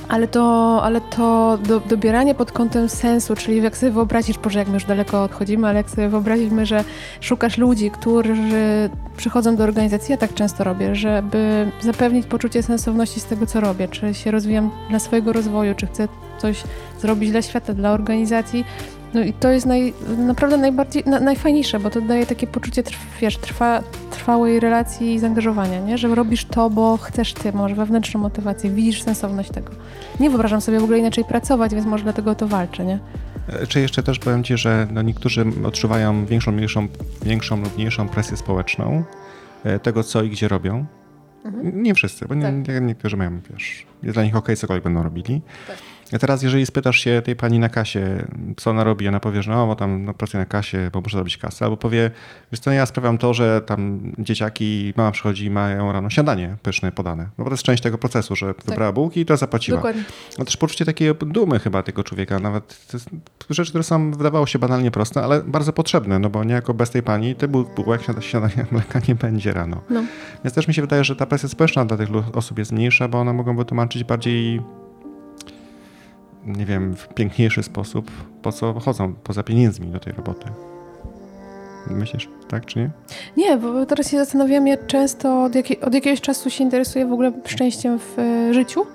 [0.09, 4.69] ale to, ale to do, dobieranie pod kątem sensu, czyli jak sobie wyobrazisz, Boże, jak
[4.69, 6.85] my już daleko odchodzimy, ale jak sobie wyobrazimy, że
[7.21, 13.25] szukasz ludzi, którzy przychodzą do organizacji, ja tak często robię, żeby zapewnić poczucie sensowności z
[13.25, 16.62] tego, co robię, czy się rozwijam dla swojego rozwoju, czy chcę coś
[17.01, 18.64] zrobić dla świata, dla organizacji,
[19.14, 22.83] no i to jest naj, naprawdę najbardziej, na, najfajniejsze, bo to daje takie poczucie,
[23.21, 25.99] wiesz, trwa, trwałej relacji i zaangażowania, nie?
[25.99, 29.73] Że robisz to, bo chcesz ty, może wewnętrzną motywację, widzisz sensowność tego.
[30.21, 32.99] Nie wyobrażam sobie w ogóle inaczej pracować, więc może dlatego o to walczę, nie?
[33.49, 36.88] E, czy jeszcze też powiem Ci, że no niektórzy odczuwają większą, mniejszą,
[37.23, 39.05] większą lub mniejszą presję społeczną
[39.64, 40.87] e, tego, co i gdzie robią.
[41.45, 41.83] Mhm.
[41.83, 42.69] Nie wszyscy, bo tak.
[42.69, 45.42] nie, niektórzy mają, wiesz, jest dla nich ok, cokolwiek będą robili.
[45.66, 45.77] Tak.
[46.12, 49.51] A teraz, jeżeli spytasz się tej pani na kasie, co ona robi, ona powie, że
[49.51, 52.11] no, bo tam no, pracuję na kasie, bo muszę zrobić kasę, albo powie,
[52.53, 56.92] wiesz co, ja sprawiam to, że tam dzieciaki, mama przychodzi i mają rano śniadanie pyszne
[56.92, 57.29] podane.
[57.38, 58.66] No bo to jest część tego procesu, że tak.
[58.66, 59.79] wybrała bułki i to zapłaciła.
[59.79, 60.05] Dokładnie.
[60.38, 63.11] No też poczucie takiej dumy chyba tego człowieka, nawet to jest
[63.51, 67.03] rzeczy, które są, wydawało się banalnie proste, ale bardzo potrzebne, no bo niejako bez tej
[67.03, 69.83] pani ty bułek śniadania mleka nie będzie rano.
[69.90, 70.05] No.
[70.45, 73.21] Więc też mi się wydaje, że ta presja społeczna dla tych osób jest mniejsza, bo
[73.21, 74.61] one mogą wytłumaczyć bardziej
[76.47, 78.11] nie wiem, w piękniejszy sposób,
[78.43, 80.47] po co chodzą poza pieniędzmi do tej roboty.
[81.91, 82.91] Myślisz, tak czy nie?
[83.37, 87.33] Nie, bo teraz się zastanawiam, ja często od, od jakiegoś czasu się interesuję w ogóle
[87.45, 88.87] szczęściem w e, życiu.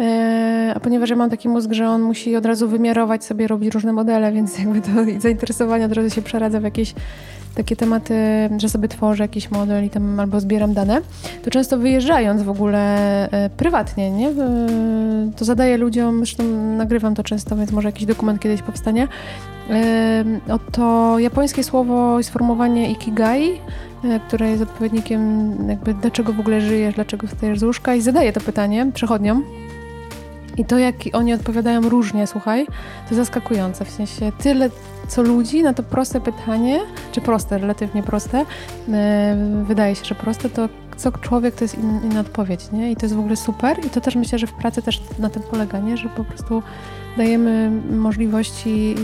[0.00, 3.74] E, a ponieważ ja mam taki mózg, że on musi od razu wymiarować sobie, robić
[3.74, 6.94] różne modele, więc jakby to zainteresowanie od razu się przeradza w jakieś
[7.56, 8.14] takie tematy,
[8.58, 11.00] że sobie tworzę jakiś model i tam albo zbieram dane,
[11.44, 12.80] to często wyjeżdżając w ogóle
[13.30, 14.30] e, prywatnie, nie?
[15.36, 16.44] To zadaję ludziom, zresztą
[16.76, 19.08] nagrywam to często, więc może jakiś dokument kiedyś powstanie.
[19.70, 23.60] E, oto japońskie słowo i sformułowanie ikigai,
[24.04, 28.32] e, które jest odpowiednikiem jakby dlaczego w ogóle żyjesz, dlaczego wstajesz z łóżka i zadaję
[28.32, 29.44] to pytanie przechodniom.
[30.56, 32.66] I to, jak oni odpowiadają różnie, słuchaj,
[33.08, 33.84] to zaskakujące.
[33.84, 34.70] W sensie tyle
[35.08, 36.80] co ludzi na to proste pytanie,
[37.12, 38.44] czy proste, relatywnie proste,
[38.92, 42.92] e, wydaje się, że proste, to co człowiek to jest in, inna odpowiedź, nie?
[42.92, 45.30] I to jest w ogóle super i to też myślę, że w pracy też na
[45.30, 45.96] tym polega, nie?
[45.96, 46.62] Że po prostu
[47.16, 48.94] dajemy możliwości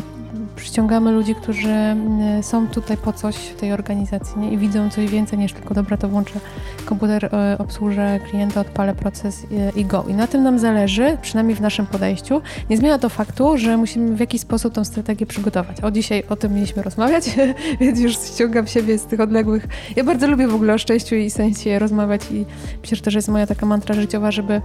[0.57, 4.53] przyciągamy ludzi, którzy mm, są tutaj po coś w tej organizacji nie?
[4.53, 6.41] i widzą coś więcej niż tylko dobra, to włączę
[6.85, 10.05] komputer, e, obsłużę klienta, odpalę proces i go.
[10.09, 12.43] I na tym nam zależy, przynajmniej w naszym podejściu.
[12.71, 15.81] Nie zmienia to faktu, że musimy w jakiś sposób tą strategię przygotować.
[15.81, 17.31] O dzisiaj o tym mieliśmy rozmawiać,
[17.81, 19.69] więc już ściągam siebie z tych odległych.
[19.97, 22.47] Ja bardzo lubię w ogóle o szczęściu i sensie rozmawiać i
[22.81, 24.61] myślę, że też jest moja taka mantra życiowa, żeby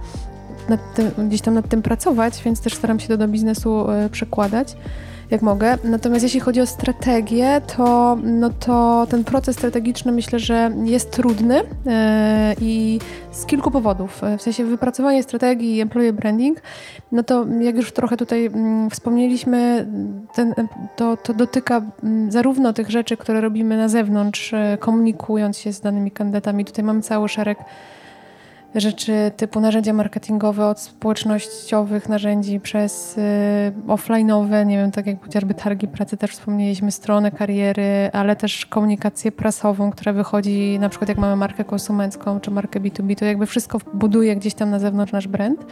[0.94, 4.76] tym, gdzieś tam nad tym pracować, więc też staram się to do biznesu przekładać
[5.30, 5.78] jak mogę.
[5.84, 11.62] Natomiast jeśli chodzi o strategię, to, no to ten proces strategiczny myślę, że jest trudny
[11.86, 14.22] e, i z kilku powodów.
[14.38, 16.62] W sensie wypracowanie strategii i employee branding,
[17.12, 19.86] no to jak już trochę tutaj mm, wspomnieliśmy,
[20.34, 20.54] ten,
[20.96, 25.80] to, to dotyka mm, zarówno tych rzeczy, które robimy na zewnątrz, e, komunikując się z
[25.80, 26.64] danymi kandydatami.
[26.64, 27.58] Tutaj mamy cały szereg
[28.74, 33.20] rzeczy typu narzędzia marketingowe od społecznościowych narzędzi przez y,
[33.86, 39.32] offline'owe, nie wiem, tak jak chociażby targi pracy też wspomnieliśmy, stronę kariery, ale też komunikację
[39.32, 43.78] prasową, która wychodzi na przykład jak mamy markę konsumencką czy markę B2B, to jakby wszystko
[43.94, 45.66] buduje gdzieś tam na zewnątrz nasz brand.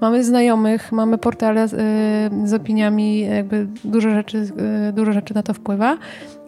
[0.00, 1.68] Mamy znajomych, mamy portale y,
[2.44, 4.38] z opiniami, jakby dużo rzeczy,
[4.88, 5.96] y, dużo rzeczy na to wpływa.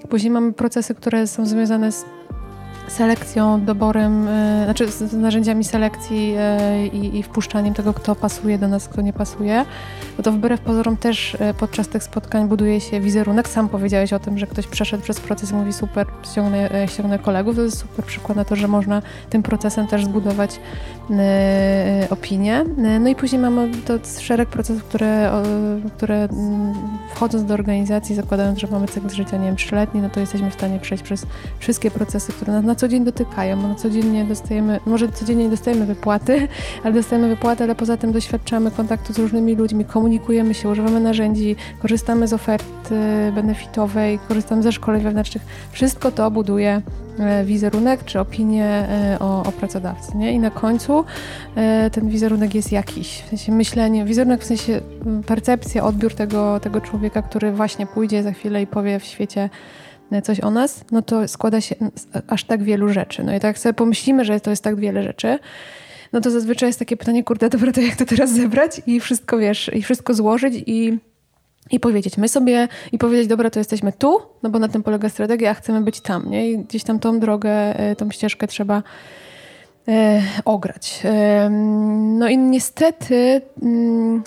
[0.09, 2.05] Później mamy procesy, które są związane z
[2.89, 8.69] selekcją, doborem, e, znaczy z, narzędziami selekcji e, i, i, wpuszczaniem tego, kto pasuje do
[8.69, 9.65] nas, kto nie pasuje,
[10.17, 13.49] bo to wbrew pozorom też e, podczas tych spotkań buduje się wizerunek.
[13.49, 17.57] Sam powiedziałeś o tym, że ktoś przeszedł przez proces mówi super, ściągnę, ściągnę kolegów.
[17.57, 20.61] To jest super przykład na to, że można tym procesem też zbudować
[22.11, 22.65] opinię.
[23.01, 25.43] No i później mamy to szereg procesów, które,
[25.97, 26.29] które
[27.15, 30.55] wchodząc do organizacji, zakładając, że mamy cykl życia, nie wiem, trzyletni, no to jesteśmy w
[30.55, 31.27] stanie przejść przez
[31.59, 35.45] wszystkie procesy, które nas na co dzień dotykają, bo na co dzień dostajemy, może codziennie
[35.45, 36.49] nie dostajemy wypłaty,
[36.85, 41.57] ale dostajemy wypłaty, ale poza tym doświadczamy kontaktu z różnymi ludźmi, komunikujemy się, używamy narzędzi,
[41.83, 42.95] korzystamy z oferty
[43.35, 45.43] benefitowej, korzystamy ze szkoleń wewnętrznych.
[45.73, 46.83] Wszystko to buduje
[47.19, 50.17] e, wizerunek czy opinię e, o, o pracodawcy.
[50.17, 50.33] Nie?
[50.33, 51.05] I na końcu
[51.57, 54.81] e, ten wizerunek jest jakiś, w sensie myślenie, wizerunek w sensie
[55.27, 59.51] percepcja, odbiór tego, tego człowieka, który właśnie pójdzie za chwilę i powie w świecie
[60.23, 61.77] coś o nas, no to składa się
[62.29, 63.25] aż tak wielu rzeczy.
[63.25, 65.39] No i tak sobie pomyślimy, że to jest tak wiele rzeczy,
[66.13, 69.39] no to zazwyczaj jest takie pytanie, kurde, dobra, to jak to teraz zebrać i wszystko,
[69.39, 70.99] wiesz, i wszystko złożyć i,
[71.71, 72.17] i powiedzieć.
[72.17, 75.55] My sobie, i powiedzieć, dobra, to jesteśmy tu, no bo na tym polega strategia, a
[75.55, 76.51] chcemy być tam, nie?
[76.51, 78.83] I gdzieś tam tą drogę, e, tą ścieżkę trzeba
[79.89, 81.01] e, ograć.
[81.05, 81.51] E,
[82.19, 83.41] no i niestety...
[83.63, 84.23] Mm,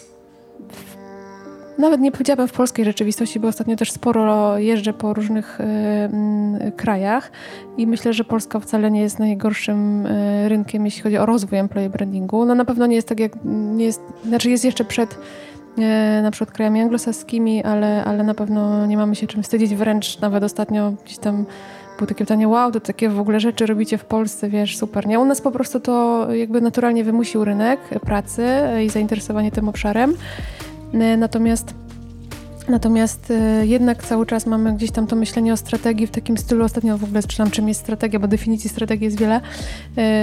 [1.81, 7.31] nawet nie powiedziałabym w polskiej rzeczywistości, bo ostatnio też sporo jeżdżę po różnych y, krajach
[7.77, 11.89] i myślę, że Polska wcale nie jest najgorszym y, rynkiem, jeśli chodzi o rozwój employee
[11.89, 12.45] brandingu.
[12.45, 15.81] No na pewno nie jest tak jak, nie jest, znaczy jest jeszcze przed y,
[16.21, 20.43] na przykład krajami anglosaskimi, ale, ale na pewno nie mamy się czym wstydzić, wręcz nawet
[20.43, 21.45] ostatnio gdzieś tam
[21.97, 25.19] było takie pytanie, wow, to takie w ogóle rzeczy robicie w Polsce, wiesz, super, nie?
[25.19, 28.45] U nas po prostu to jakby naturalnie wymusił rynek pracy
[28.85, 30.13] i zainteresowanie tym obszarem.
[30.93, 31.73] Natomiast
[32.69, 36.65] Natomiast y, jednak cały czas mamy gdzieś tam to myślenie o strategii w takim stylu.
[36.65, 39.41] Ostatnio w ogóle czytam, czym jest strategia, bo definicji strategii jest wiele.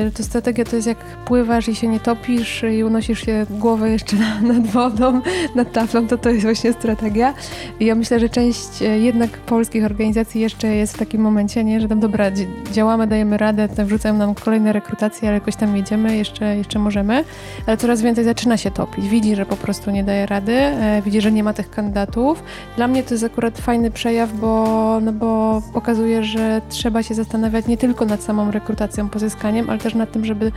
[0.09, 3.91] Y, to strategia to jest jak pływasz i się nie topisz i unosisz się głowę
[3.91, 5.21] jeszcze na, nad wodą,
[5.55, 7.35] nad taflą, to to jest właśnie strategia.
[7.81, 11.81] I ja myślę, że część y, jednak polskich organizacji jeszcze jest w takim momencie, nie,
[11.81, 12.31] że tam dobra,
[12.73, 17.25] działamy, dajemy radę, wrzucają nam kolejne rekrutacje, ale jakoś tam jedziemy, jeszcze, jeszcze możemy,
[17.67, 19.09] ale coraz więcej zaczyna się topić.
[19.09, 20.59] Widzi, że po prostu nie daje rady,
[21.05, 22.28] widzi, że nie ma tych kandydatów,
[22.77, 27.67] dla mnie to jest akurat fajny przejaw, bo, no bo pokazuje, że trzeba się zastanawiać
[27.67, 30.53] nie tylko nad samą rekrutacją, pozyskaniem, ale też nad tym, żeby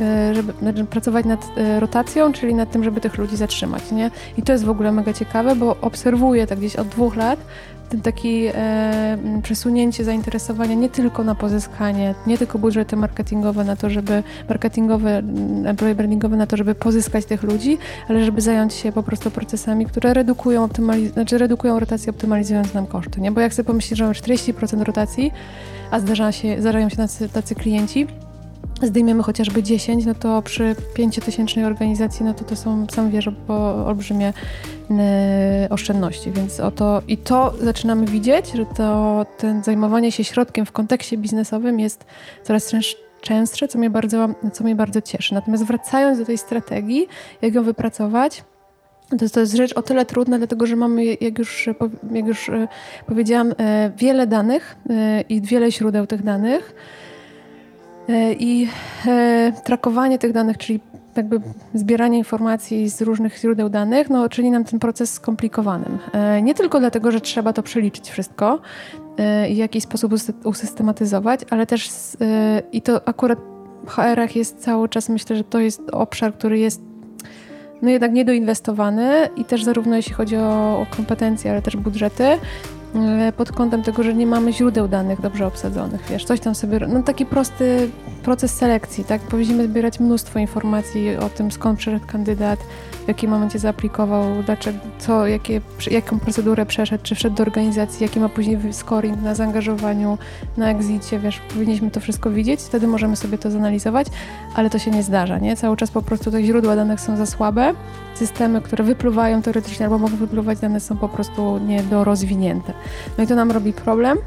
[0.00, 4.10] e, żeby pracować nad e, rotacją, czyli nad tym, żeby tych ludzi zatrzymać, nie?
[4.38, 7.38] I to jest w ogóle mega ciekawe, bo obserwuję tak gdzieś od dwóch lat,
[7.92, 13.90] ten taki e, przesunięcie zainteresowania nie tylko na pozyskanie, nie tylko budżety marketingowe na to,
[13.90, 15.22] żeby marketingowe,
[15.64, 17.78] employee brandingowe na to, żeby pozyskać tych ludzi,
[18.08, 22.86] ale żeby zająć się po prostu procesami, które redukują, optymaliz- znaczy redukują rotację, optymalizując nam
[22.86, 23.32] koszty, nie?
[23.32, 25.32] Bo jak sobie pomyślisz, że mamy 40% rotacji,
[25.90, 28.06] a zdarza się, zdarzają się tacy, tacy klienci,
[28.86, 33.30] zdejmiemy chociażby 10, no to przy 5000 organizacji, no to to są, sam wiesz,
[33.86, 34.32] olbrzymie
[34.90, 40.72] e, oszczędności, więc oto i to zaczynamy widzieć, że to ten zajmowanie się środkiem w
[40.72, 42.04] kontekście biznesowym jest
[42.42, 42.72] coraz
[43.20, 45.34] częstsze, co mnie bardzo, co mnie bardzo cieszy.
[45.34, 47.08] Natomiast wracając do tej strategii,
[47.42, 48.44] jak ją wypracować,
[49.18, 51.68] to, to jest rzecz o tyle trudna, dlatego że mamy, jak już,
[52.12, 52.68] jak już e,
[53.06, 54.76] powiedziałam, e, wiele danych
[55.28, 56.74] i wiele źródeł tych danych.
[58.08, 58.68] E, I
[59.06, 60.80] e, trakowanie tych danych, czyli
[61.16, 61.40] jakby
[61.74, 65.98] zbieranie informacji z różnych źródeł danych, no, czyni nam ten proces skomplikowanym.
[66.12, 68.60] E, nie tylko dlatego, że trzeba to przeliczyć wszystko
[69.50, 70.12] i w jakiś sposób
[70.44, 71.90] usystematyzować, ale też
[72.72, 73.38] i to akurat
[73.86, 76.82] w HR-ach jest cały czas, myślę, że to jest obszar, który jest
[77.82, 82.24] no jednak niedoinwestowany i też zarówno jeśli chodzi o, o kompetencje, ale też budżety,
[83.36, 87.02] pod kątem tego, że nie mamy źródeł danych dobrze obsadzonych, wiesz, coś tam sobie, no
[87.02, 87.90] taki prosty
[88.22, 89.20] proces selekcji, tak?
[89.20, 92.58] Powinniśmy zbierać mnóstwo informacji o tym, skąd przyszedł kandydat,
[93.04, 98.20] w jakim momencie zaaplikował, dlaczego, co, jakie, jaką procedurę przeszedł, czy wszedł do organizacji, jaki
[98.20, 100.18] ma później scoring na zaangażowaniu,
[100.56, 104.06] na exicie, wiesz, powinniśmy to wszystko widzieć, wtedy możemy sobie to zanalizować,
[104.54, 105.56] ale to się nie zdarza, nie?
[105.56, 107.74] Cały czas po prostu te źródła danych są za słabe,
[108.14, 112.72] systemy, które wypluwają teoretycznie albo mogą wypluwać dane są po prostu niedorozwinięte.
[113.18, 114.18] No i to nam robi problem,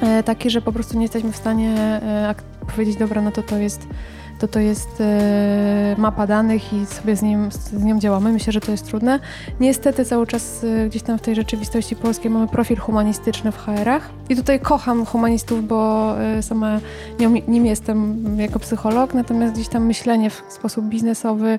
[0.00, 2.34] e, taki, że po prostu nie jesteśmy w stanie e,
[2.66, 3.86] powiedzieć, dobra, no to to jest
[4.38, 8.32] to to jest e, mapa danych i sobie z, nim, z nią działamy.
[8.32, 9.20] Myślę, że to jest trudne.
[9.60, 14.10] Niestety cały czas e, gdzieś tam w tej rzeczywistości polskiej mamy profil humanistyczny w HR-ach
[14.28, 16.80] i tutaj kocham humanistów, bo e, sama
[17.20, 21.58] nim, nim jestem jako psycholog, natomiast gdzieś tam myślenie w sposób biznesowy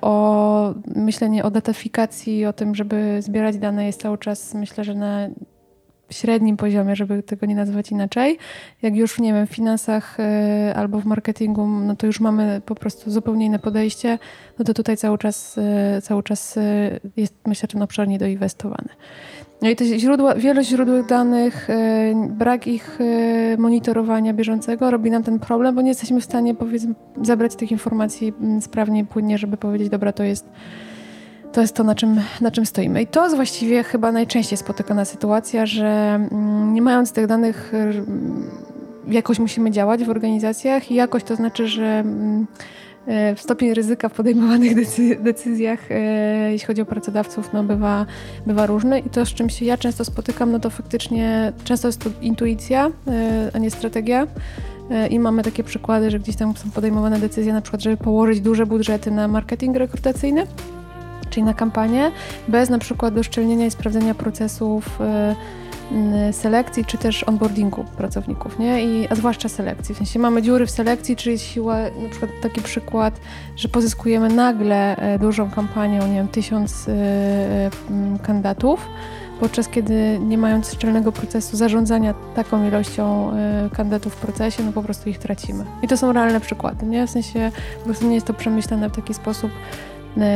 [0.00, 5.28] o myślenie o datafikacji, o tym, żeby zbierać dane jest cały czas myślę, że na
[6.10, 8.38] średnim poziomie, żeby tego nie nazywać inaczej.
[8.82, 12.74] Jak już, nie wiem, w finansach y, albo w marketingu, no to już mamy po
[12.74, 14.18] prostu zupełnie inne podejście,
[14.58, 15.58] no to tutaj cały czas,
[15.98, 18.88] y, cały czas y, jest, myślę, ten obszar niedoinwestowany.
[19.62, 21.68] No i te źródła, wiele źródeł danych,
[22.28, 22.98] brak ich
[23.58, 28.32] monitorowania bieżącego robi nam ten problem, bo nie jesteśmy w stanie, powiedzmy, zebrać tych informacji
[28.40, 30.46] mm, sprawnie i płynnie, żeby powiedzieć, dobra, to jest
[31.52, 33.02] to jest to, na czym, na czym stoimy.
[33.02, 35.86] I to jest właściwie chyba najczęściej spotykana sytuacja, że
[36.30, 37.72] mm, nie mając tych danych,
[39.08, 42.46] jakoś musimy działać w organizacjach i jakoś to znaczy, że mm,
[43.06, 44.74] e, stopień ryzyka w podejmowanych
[45.22, 48.06] decyzjach, e, jeśli chodzi o pracodawców, no bywa,
[48.46, 52.04] bywa różny i to, z czym się ja często spotykam, no to faktycznie często jest
[52.04, 54.26] to intuicja, e, a nie strategia.
[55.10, 58.66] I mamy takie przykłady, że gdzieś tam są podejmowane decyzje, na przykład, żeby położyć duże
[58.66, 60.46] budżety na marketing rekrutacyjny,
[61.30, 62.10] czyli na kampanię,
[62.48, 65.34] bez na przykład doszczelnienia i sprawdzenia procesów y,
[66.32, 68.84] selekcji, czy też onboardingu pracowników, nie?
[68.84, 69.94] I, a zwłaszcza selekcji.
[69.94, 73.20] W sensie mamy dziury w selekcji, czyli siła, na przykład taki przykład,
[73.56, 78.88] że pozyskujemy nagle e, dużą kampanią, nie wiem, tysiąc y, y, kandydatów,
[79.40, 83.32] podczas kiedy nie mając szczelnego procesu zarządzania taką ilością
[83.66, 85.64] y, kandydatów w procesie, no po prostu ich tracimy.
[85.82, 87.06] I to są realne przykłady, nie?
[87.06, 89.50] W sensie po prostu nie jest to przemyślane w taki sposób,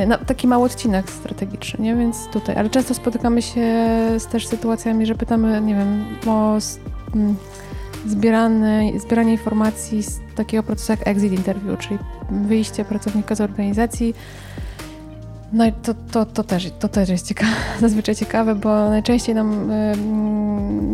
[0.07, 1.97] no, taki mały odcinek strategiczny, nie?
[1.97, 3.87] Więc tutaj, ale często spotykamy się
[4.18, 6.57] z też sytuacjami, że pytamy, nie wiem, o
[8.07, 11.99] zbierane, zbieranie informacji z takiego procesu jak exit interview, czyli
[12.30, 14.14] wyjście pracownika z organizacji.
[15.53, 19.70] No i to, to, to, też, to też jest ciekawe, zazwyczaj ciekawe, bo najczęściej nam
[19.70, 19.95] y,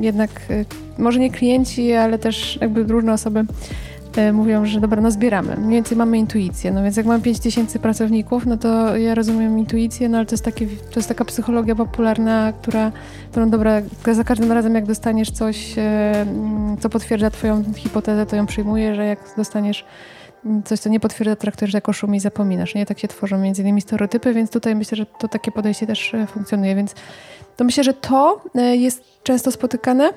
[0.01, 0.65] jednak, y,
[0.99, 3.47] może nie klienci, ale też jakby różne osoby E,
[4.33, 5.57] mówią, że dobra, no zbieramy.
[5.57, 6.71] Mniej więcej mamy intuicję.
[6.71, 10.35] No więc jak mam 5 tysięcy pracowników, no to ja rozumiem intuicję, no ale to
[10.35, 12.93] jest, takie, to jest taka psychologia popularna, która,
[13.31, 16.27] którą dobra, za każdym razem jak dostaniesz coś, e,
[16.81, 19.85] co potwierdza twoją hipotezę, to ją przyjmujesz, że jak dostaniesz
[20.65, 22.75] coś, co nie potwierdza, traktujesz jako szum i zapominasz.
[22.75, 26.15] Nie tak się tworzą między innymi stereotypy, więc tutaj myślę, że to takie podejście też
[26.15, 26.95] e, funkcjonuje, więc
[27.57, 28.41] to myślę, że to
[28.73, 30.11] jest często spotykane.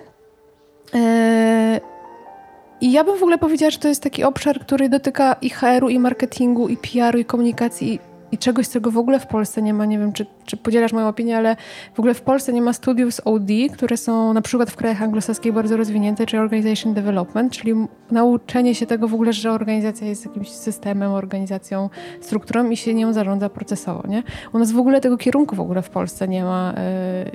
[2.81, 5.89] I ja bym w ogóle powiedziała, że to jest taki obszar, który dotyka i HR-u,
[5.89, 7.99] i marketingu, i PR-u, i komunikacji, i,
[8.31, 9.85] i czegoś, czego w ogóle w Polsce nie ma.
[9.85, 11.55] Nie wiem, czy, czy podzielasz moją opinię, ale
[11.93, 15.01] w ogóle w Polsce nie ma studiów z OD, które są na przykład w krajach
[15.01, 17.73] anglosaskich bardzo rozwinięte, czy Organization Development, czyli
[18.11, 21.89] nauczenie się tego w ogóle, że organizacja jest jakimś systemem, organizacją,
[22.21, 24.07] strukturą i się nią zarządza procesowo.
[24.07, 24.23] Nie?
[24.53, 26.73] U nas w ogóle tego kierunku w ogóle w Polsce nie ma.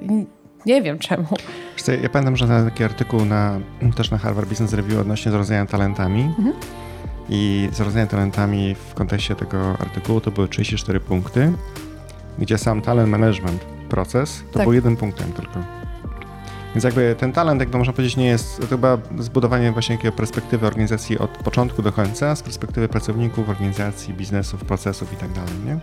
[0.09, 0.36] Yy,
[0.67, 1.27] nie wiem czemu.
[2.03, 3.61] Ja pamiętam, że na taki artykuł na,
[3.97, 6.53] też na Harvard Business Review odnośnie zarządzania talentami mhm.
[7.29, 11.53] i zarządzania talentami w kontekście tego artykułu to były 34 punkty,
[12.39, 14.63] gdzie sam talent management proces to tak.
[14.63, 15.61] był jeden punktem tylko.
[16.75, 20.67] Więc jakby ten talent, jakby można powiedzieć, nie jest, to chyba zbudowanie właśnie takiej perspektywy
[20.67, 25.79] organizacji od początku do końca, z perspektywy pracowników, organizacji, biznesów, procesów i tak dalej, nie?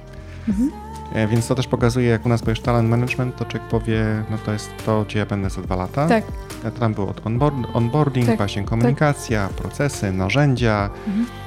[0.49, 0.71] Mhm.
[1.14, 4.38] E, więc to też pokazuje, jak u nas powiesz talent management, to człowiek powie, no
[4.38, 6.07] to jest to, gdzie ja będę za dwa lata.
[6.07, 6.24] Tak.
[6.64, 8.38] To tam było onboard, onboarding, tak.
[8.38, 9.57] właśnie komunikacja, tak.
[9.57, 10.89] procesy, narzędzia.
[11.07, 11.43] Mhm.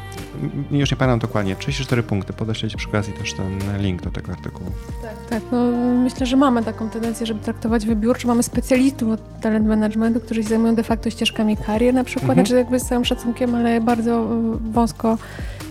[0.70, 2.32] Już nie pamiętam dokładnie, 34 punkty.
[2.32, 4.70] Podeślę Ci przy okazji też ten link do tego artykułu.
[5.02, 5.42] Tak, tak.
[5.52, 5.66] No,
[6.04, 8.28] myślę, że mamy taką tendencję, żeby traktować wybiórczo.
[8.28, 12.46] Mamy specjalistów od talent managementu, którzy się zajmują de facto ścieżkami karier na przykład, mhm.
[12.46, 14.26] znaczy jakby z całym szacunkiem, ale bardzo
[14.72, 15.18] wąsko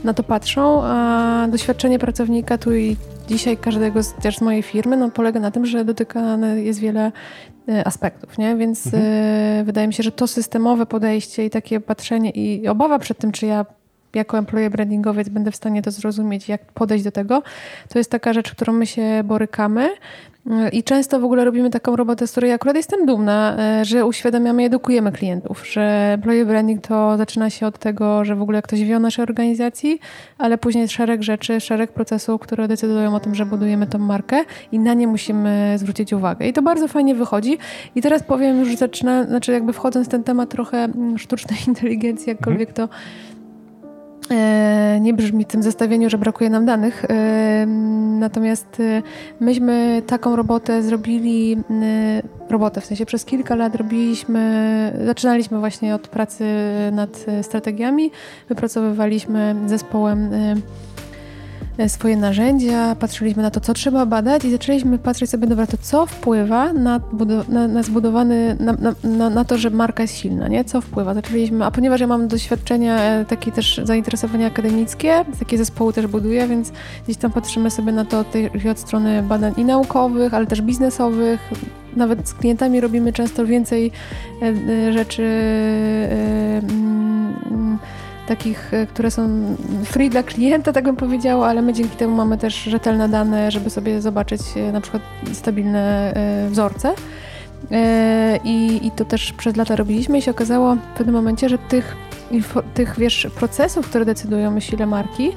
[0.03, 4.97] na to patrzą, a doświadczenie pracownika tu i dzisiaj każdego z, też z mojej firmy
[4.97, 7.11] no, polega na tym, że dotykane jest wiele
[7.69, 8.55] e, aspektów, nie?
[8.55, 9.03] Więc mhm.
[9.61, 13.31] y, wydaje mi się, że to systemowe podejście i takie patrzenie i obawa przed tym,
[13.31, 13.65] czy ja
[14.15, 17.43] jako employee brandingowiec będę w stanie to zrozumieć, jak podejść do tego.
[17.89, 19.89] To jest taka rzecz, którą my się borykamy.
[20.71, 24.63] I często w ogóle robimy taką robotę, z której akurat jestem dumna, e, że uświadamiamy
[24.63, 25.81] i edukujemy klientów, że
[26.13, 29.99] employee branding to zaczyna się od tego, że w ogóle ktoś wie o naszej organizacji,
[30.37, 34.43] ale później jest szereg rzeczy, szereg procesów, które decydują o tym, że budujemy tą markę
[34.71, 36.47] i na nie musimy zwrócić uwagę.
[36.47, 37.57] I to bardzo fajnie wychodzi.
[37.95, 40.87] I teraz powiem już, zaczyna, znaczy jakby wchodząc w ten temat trochę
[41.17, 42.89] sztucznej inteligencji, jakkolwiek to
[45.01, 47.05] nie brzmi w tym zestawieniu, że brakuje nam danych.
[47.05, 47.65] E,
[48.19, 49.01] natomiast e,
[49.39, 51.57] myśmy taką robotę zrobili,
[52.49, 56.45] robotę w sensie przez kilka lat robiliśmy, zaczynaliśmy właśnie od pracy
[56.91, 58.11] nad strategiami,
[58.49, 60.55] wypracowywaliśmy zespołem E,
[61.87, 66.05] swoje narzędzia, patrzyliśmy na to, co trzeba badać i zaczęliśmy patrzeć sobie, dobra, to co
[66.05, 66.99] wpływa na,
[67.49, 70.63] na, na zbudowany, na, na, na, to, że marka jest silna, nie?
[70.63, 71.13] Co wpływa?
[71.13, 76.47] Zaczęliśmy, a ponieważ ja mam doświadczenia, e, takie też zainteresowania akademickie, takie zespoły też buduję,
[76.47, 76.71] więc
[77.03, 78.19] gdzieś tam patrzymy sobie na to
[78.71, 81.39] od strony badań i naukowych, ale też biznesowych,
[81.95, 83.91] nawet z klientami robimy często więcej
[84.41, 85.23] e, rzeczy
[86.63, 87.79] mm,
[88.27, 92.37] takich, e, które są free dla klienta, tak bym powiedziała, ale my dzięki temu mamy
[92.37, 95.03] też rzetelne dane, żeby sobie zobaczyć e, na przykład
[95.33, 96.93] stabilne e, wzorce.
[98.43, 101.95] I, I to też przez lata robiliśmy i się okazało w pewnym momencie, że tych,
[102.73, 105.31] tych wiesz, procesów, które decydują o sile marki,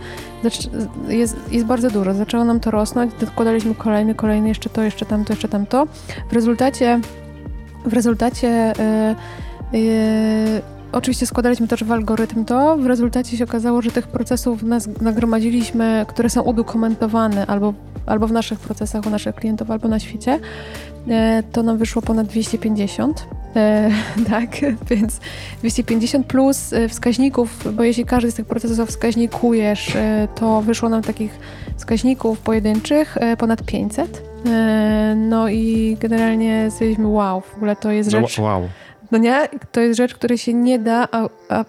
[1.08, 2.14] jest, jest bardzo dużo.
[2.14, 5.86] Zaczęło nam to rosnąć, dokładaliśmy kolejny, kolejny, jeszcze to, jeszcze tamto, jeszcze tamto.
[6.30, 7.00] W rezultacie
[7.84, 8.72] w rezultacie
[9.72, 12.76] yy, yy, Oczywiście składaliśmy też w algorytm to.
[12.76, 14.60] W rezultacie się okazało, że tych procesów
[15.00, 17.74] nagromadziliśmy, które są udokumentowane albo,
[18.06, 20.40] albo w naszych procesach u naszych klientów, albo na świecie.
[21.10, 23.26] E, to nam wyszło ponad 250.
[23.56, 23.90] E,
[24.30, 24.48] tak,
[24.90, 25.20] więc
[25.60, 29.96] 250 plus e, wskaźników, bo jeśli każdy z tych procesów wskaźnikujesz,
[30.34, 31.38] to wyszło nam takich
[31.76, 34.22] wskaźników pojedynczych ponad 500.
[35.16, 38.38] No i generalnie stwierdziliśmy, wow, w ogóle to jest rzecz...
[38.38, 38.68] Wow.
[39.10, 39.48] No nie?
[39.72, 41.64] To jest rzecz, której się nie da, a, a,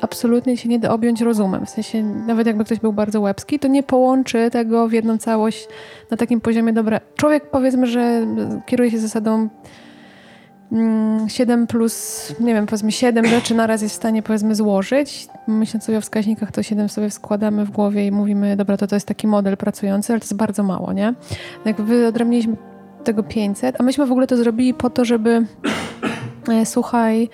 [0.00, 1.66] absolutnie się nie da objąć rozumem.
[1.66, 5.68] W sensie, nawet jakby ktoś był bardzo łebski, to nie połączy tego w jedną całość
[6.10, 8.26] na takim poziomie, dobra, człowiek powiedzmy, że
[8.66, 9.48] kieruje się zasadą
[11.28, 15.28] 7 mm, plus, nie wiem, powiedzmy 7 rzeczy naraz jest w stanie powiedzmy złożyć.
[15.48, 18.96] Myśląc sobie o wskaźnikach, to 7 sobie składamy w głowie i mówimy, dobra, to to
[18.96, 21.14] jest taki model pracujący, ale to jest bardzo mało, nie?
[21.64, 22.56] Jak wyodrębniliśmy
[23.04, 25.46] tego 500, a myśmy w ogóle to zrobili po to, żeby
[26.64, 27.28] słuchaj,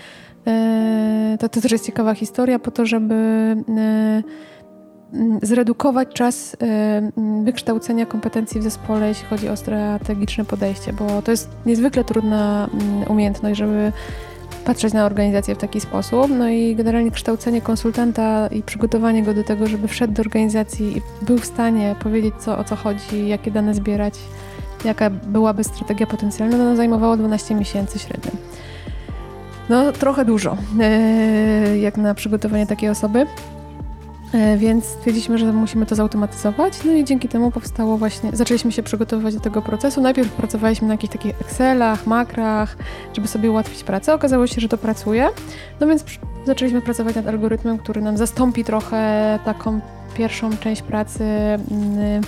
[0.47, 4.23] e, to, to też jest ciekawa historia, po to, żeby e,
[5.43, 6.57] zredukować czas
[7.45, 12.69] wykształcenia kompetencji w zespole, jeśli chodzi o strategiczne podejście, bo to jest niezwykle trudna
[13.09, 13.93] umiejętność, żeby
[14.65, 16.27] patrzeć na organizację w taki sposób.
[16.39, 21.25] No i generalnie kształcenie konsultanta i przygotowanie go do tego, żeby wszedł do organizacji i
[21.25, 24.15] był w stanie powiedzieć, co, o co chodzi, jakie dane zbierać,
[24.85, 28.31] jaka byłaby strategia potencjalna, no zajmowało 12 miesięcy średnio.
[29.69, 33.27] No, trochę dużo, e, jak na przygotowanie takiej osoby.
[34.35, 38.83] E, więc stwierdziliśmy, że musimy to zautomatyzować, no i dzięki temu powstało właśnie, zaczęliśmy się
[38.83, 40.01] przygotowywać do tego procesu.
[40.01, 42.77] Najpierw pracowaliśmy na jakichś takich Excelach, makrach,
[43.15, 44.15] żeby sobie ułatwić pracę.
[44.15, 45.29] Okazało się, że to pracuje,
[45.81, 46.05] no więc
[46.47, 49.81] zaczęliśmy pracować nad algorytmem, który nam zastąpi trochę taką
[50.15, 51.25] pierwszą część pracy
[51.71, 52.23] mm,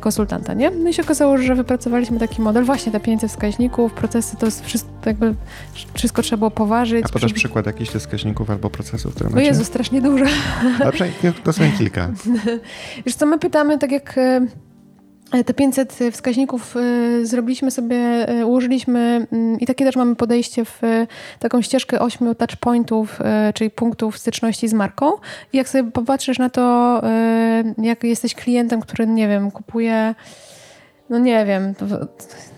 [0.00, 0.70] konsultanta, nie?
[0.70, 4.64] No i się okazało, że wypracowaliśmy taki model, właśnie te 500 wskaźników, procesy, to jest
[4.64, 5.34] wszystko, jakby
[5.94, 7.04] wszystko trzeba było poważyć.
[7.04, 9.42] A podasz przykład jakichś tych wskaźników albo procesów, które macie?
[9.42, 10.24] O Jezu, strasznie dużo.
[10.84, 11.08] Dobrze,
[11.44, 12.10] to są kilka.
[13.06, 14.46] Wiesz co, my pytamy, tak jak e, E,
[15.30, 16.80] te 500 wskaźników e,
[17.26, 17.96] zrobiliśmy sobie,
[18.28, 20.80] e, ułożyliśmy mm, i takie też mamy podejście w
[21.38, 23.18] taką ścieżkę 8 touchpointów,
[23.54, 25.12] czyli punktów styczności z marką.
[25.52, 27.02] I jak sobie popatrzysz na to,
[27.78, 30.14] jak jesteś klientem, który, nie wiem, kupuje
[31.10, 31.74] no nie wiem,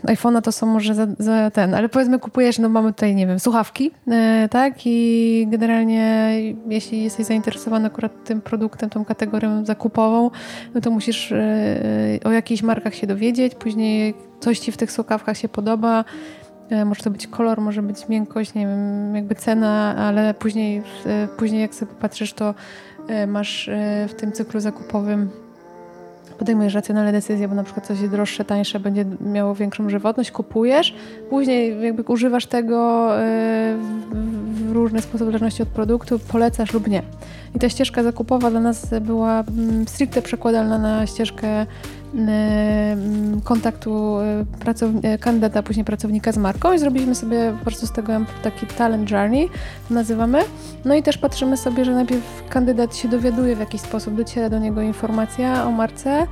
[0.06, 3.40] iPhone'a to są może za, za, ten, ale powiedzmy kupujesz, no mamy tutaj, nie wiem,
[3.40, 4.74] słuchawki, e, tak?
[4.84, 6.32] I generalnie
[6.68, 10.30] jeśli jesteś zainteresowany akurat tym produktem, tą kategorią zakupową,
[10.74, 15.38] no to musisz e, o jakichś markach się dowiedzieć, później coś ci w tych słuchawkach
[15.38, 16.04] się podoba,
[16.70, 21.28] e, może to być kolor, może być miękkość, nie wiem, jakby cena, ale później, e,
[21.36, 22.54] później jak sobie patrzysz, to
[23.08, 25.30] e, masz e, w tym cyklu zakupowym
[26.34, 30.94] podejmujesz racjonalne decyzje, bo na przykład coś jest droższe, tańsze, będzie miało większą żywotność, kupujesz,
[31.30, 33.76] później jakby używasz tego e,
[34.52, 37.02] w różny sposób, w zależności od produktu, polecasz lub nie.
[37.54, 41.66] I ta ścieżka zakupowa dla nas była mm, stricte przekładalna na ścieżkę
[43.44, 44.16] kontaktu
[45.20, 49.48] kandydata, później pracownika z marką i zrobiliśmy sobie po prostu z tego taki talent journey,
[49.90, 50.38] nazywamy.
[50.84, 54.58] No i też patrzymy sobie, że najpierw kandydat się dowiaduje w jakiś sposób, dociera do
[54.58, 56.26] niego informacja o marce,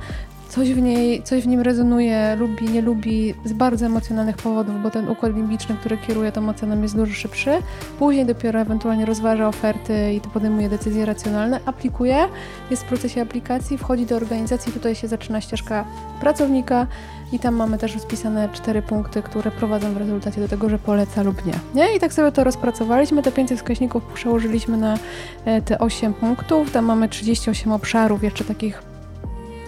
[0.51, 4.89] coś w niej, coś w nim rezonuje, lubi, nie lubi z bardzo emocjonalnych powodów, bo
[4.91, 7.51] ten układ limbiczny, który kieruje tą oceną jest dużo szybszy.
[7.99, 12.27] Później dopiero ewentualnie rozważa oferty i to podejmuje decyzje racjonalne, aplikuje,
[12.71, 15.85] jest w procesie aplikacji, wchodzi do organizacji, tutaj się zaczyna ścieżka
[16.21, 16.87] pracownika
[17.31, 21.23] i tam mamy też rozpisane cztery punkty, które prowadzą w rezultacie do tego, że poleca
[21.23, 21.53] lub nie.
[21.75, 21.95] nie?
[21.95, 24.97] I tak sobie to rozpracowaliśmy, te 500 wskaźników przełożyliśmy na
[25.45, 28.90] e, te 8 punktów, tam mamy 38 obszarów jeszcze takich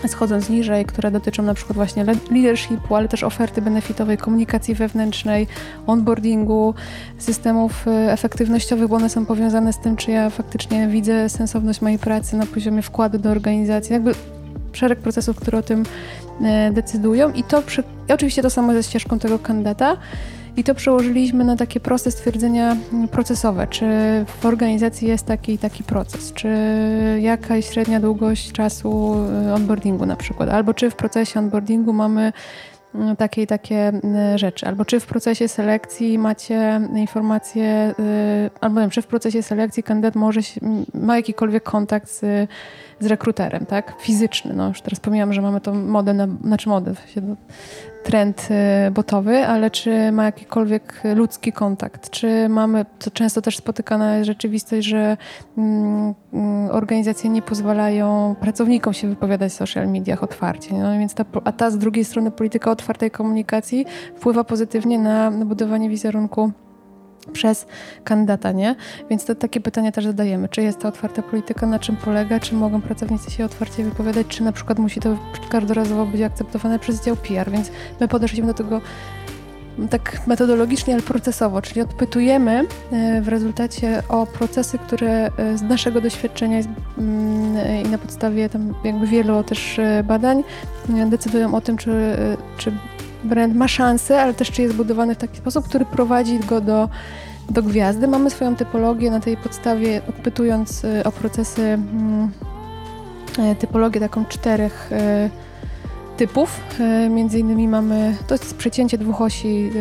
[0.07, 5.47] schodząc niżej, które dotyczą na przykład właśnie leadershipu, ale też oferty benefitowej, komunikacji wewnętrznej,
[5.87, 6.73] onboardingu,
[7.17, 11.99] systemów y, efektywnościowych, bo one są powiązane z tym, czy ja faktycznie widzę sensowność mojej
[11.99, 13.93] pracy na poziomie wkładu do organizacji.
[13.93, 14.15] Jakby
[14.73, 17.83] szereg procesów, które o tym y, decydują i to przy...
[18.09, 19.97] I oczywiście to samo ze ścieżką tego kandydata.
[20.57, 22.77] I to przełożyliśmy na takie proste stwierdzenia
[23.11, 23.67] procesowe.
[23.67, 23.85] Czy
[24.27, 26.33] w organizacji jest taki taki proces?
[26.33, 26.49] Czy
[27.21, 29.15] jaka jest średnia długość czasu
[29.49, 30.49] y, onboardingu na przykład?
[30.49, 32.33] Albo czy w procesie onboardingu mamy
[32.95, 33.91] y, takie i takie
[34.33, 34.67] y, rzeczy.
[34.67, 37.95] Albo czy w procesie selekcji macie informacje,
[38.61, 40.41] albo wiem, czy w procesie selekcji kandydat może
[40.93, 42.49] ma jakikolwiek kontakt z,
[42.99, 43.93] z rekruterem, tak?
[43.99, 44.53] Fizyczny.
[44.53, 46.93] No już teraz pomijam, że mamy tą modę, na, znaczy modę,
[48.03, 48.47] trend
[48.87, 52.09] y, botowy, ale czy ma jakikolwiek ludzki kontakt?
[52.09, 55.17] Czy mamy, to często też spotykana rzeczywistość, że
[55.57, 60.73] mm, mm, organizacje nie pozwalają pracownikom się wypowiadać w social mediach otwarcie.
[60.73, 63.85] No więc ta, a ta z drugiej strony polityka otwartej komunikacji
[64.15, 66.51] wpływa pozytywnie na budowanie wizerunku
[67.33, 67.65] przez
[68.03, 68.75] kandydata, nie?
[69.09, 70.49] Więc to takie pytania też zadajemy.
[70.49, 74.43] Czy jest to otwarta polityka, na czym polega, czy mogą pracownicy się otwarcie wypowiadać, czy
[74.43, 75.17] na przykład musi to
[75.49, 78.81] każdorazowo być akceptowane przez dział PR, więc my podeszliśmy do tego
[79.89, 86.01] tak metodologicznie, ale procesowo, czyli odpytujemy e, w rezultacie o procesy, które e, z naszego
[86.01, 86.59] doświadczenia
[86.97, 90.43] mm, i na podstawie tam jakby wielu też e, badań
[91.09, 92.17] decydują o tym, czy,
[92.57, 92.71] czy
[93.23, 96.89] brand ma szansę, ale też czy jest budowany w taki sposób, który prowadzi go do,
[97.49, 98.07] do gwiazdy.
[98.07, 102.31] Mamy swoją typologię na tej podstawie, odpytując y, o procesy, mm,
[103.51, 105.29] y, typologię taką czterech y,
[106.17, 106.59] typów.
[107.09, 109.71] Między innymi mamy, to jest przecięcie dwóch osi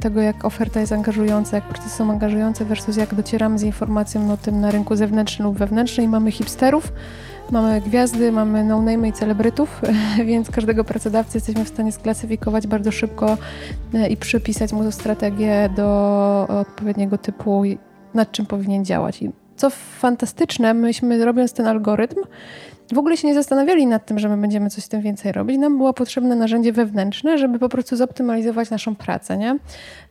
[0.00, 4.36] tego, jak oferta jest angażująca, jak procesy są angażujące versus jak docieramy z informacją o
[4.36, 6.92] tym na rynku zewnętrznym lub wewnętrznym i mamy hipsterów,
[7.50, 9.80] Mamy gwiazdy, mamy no-name i celebrytów,
[10.26, 13.38] więc każdego pracodawcy jesteśmy w stanie sklasyfikować bardzo szybko
[13.94, 17.62] e, i przypisać mu strategię do odpowiedniego typu,
[18.14, 19.22] nad czym powinien działać.
[19.22, 22.20] I co fantastyczne, myśmy robiąc ten algorytm,
[22.92, 25.58] w ogóle się nie zastanawiali nad tym, że my będziemy coś z tym więcej robić.
[25.58, 29.58] Nam było potrzebne narzędzie wewnętrzne, żeby po prostu zoptymalizować naszą pracę, nie?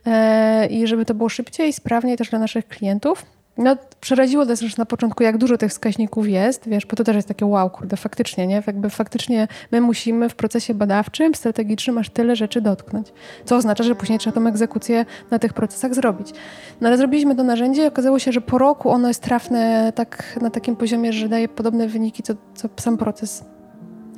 [0.06, 3.26] E, I żeby to było szybciej i sprawniej też dla naszych klientów.
[3.58, 7.28] No, przeraziło nas na początku, jak dużo tych wskaźników jest, wiesz, bo to też jest
[7.28, 8.64] takie wow, kurde, faktycznie, nie?
[8.68, 13.08] Jakby faktycznie my musimy w procesie badawczym, strategicznym aż tyle rzeczy dotknąć.
[13.46, 16.34] Co oznacza, że później trzeba tą egzekucję na tych procesach zrobić.
[16.82, 20.40] No ale zrobiliśmy to narzędzie i okazało się, że po roku ono jest trafne tak
[20.42, 23.44] na takim poziomie, że daje podobne wyniki, co, co sam proces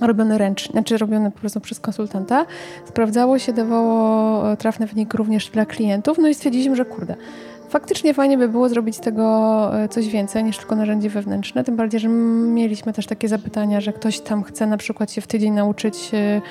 [0.02, 2.46] robiony ręcznie, znaczy robiony po prostu przez konsultanta.
[2.86, 7.16] Sprawdzało się, dawało e, trafny wynik również dla klientów, no i stwierdziliśmy, że kurde,
[7.70, 11.76] Faktycznie fajnie by było zrobić z tego e, coś więcej niż tylko narzędzie wewnętrzne, tym
[11.76, 15.54] bardziej, że mieliśmy też takie zapytania, że ktoś tam chce na przykład się w tydzień
[15.54, 16.42] nauczyć, e,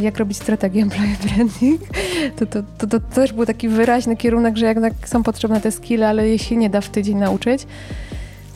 [0.00, 1.80] jak robić strategię employee branding.
[2.36, 6.08] To, to, to, to też był taki wyraźny kierunek, że jednak są potrzebne te skille,
[6.08, 7.66] ale je się nie da w tydzień nauczyć.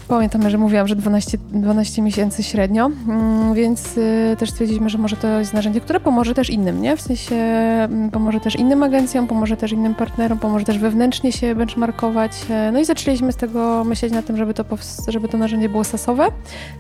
[0.09, 5.17] Pamiętam, że mówiłam, że 12, 12 miesięcy średnio, mm, więc y, też stwierdziliśmy, że może
[5.17, 6.97] to jest narzędzie, które pomoże też innym, nie?
[6.97, 11.55] W sensie mm, pomoże też innym agencjom, pomoże też innym partnerom, pomoże też wewnętrznie się
[11.55, 12.33] benchmarkować.
[12.51, 14.65] E, no i zaczęliśmy z tego myśleć na tym, żeby to,
[15.09, 16.29] żeby to narzędzie było sasowe,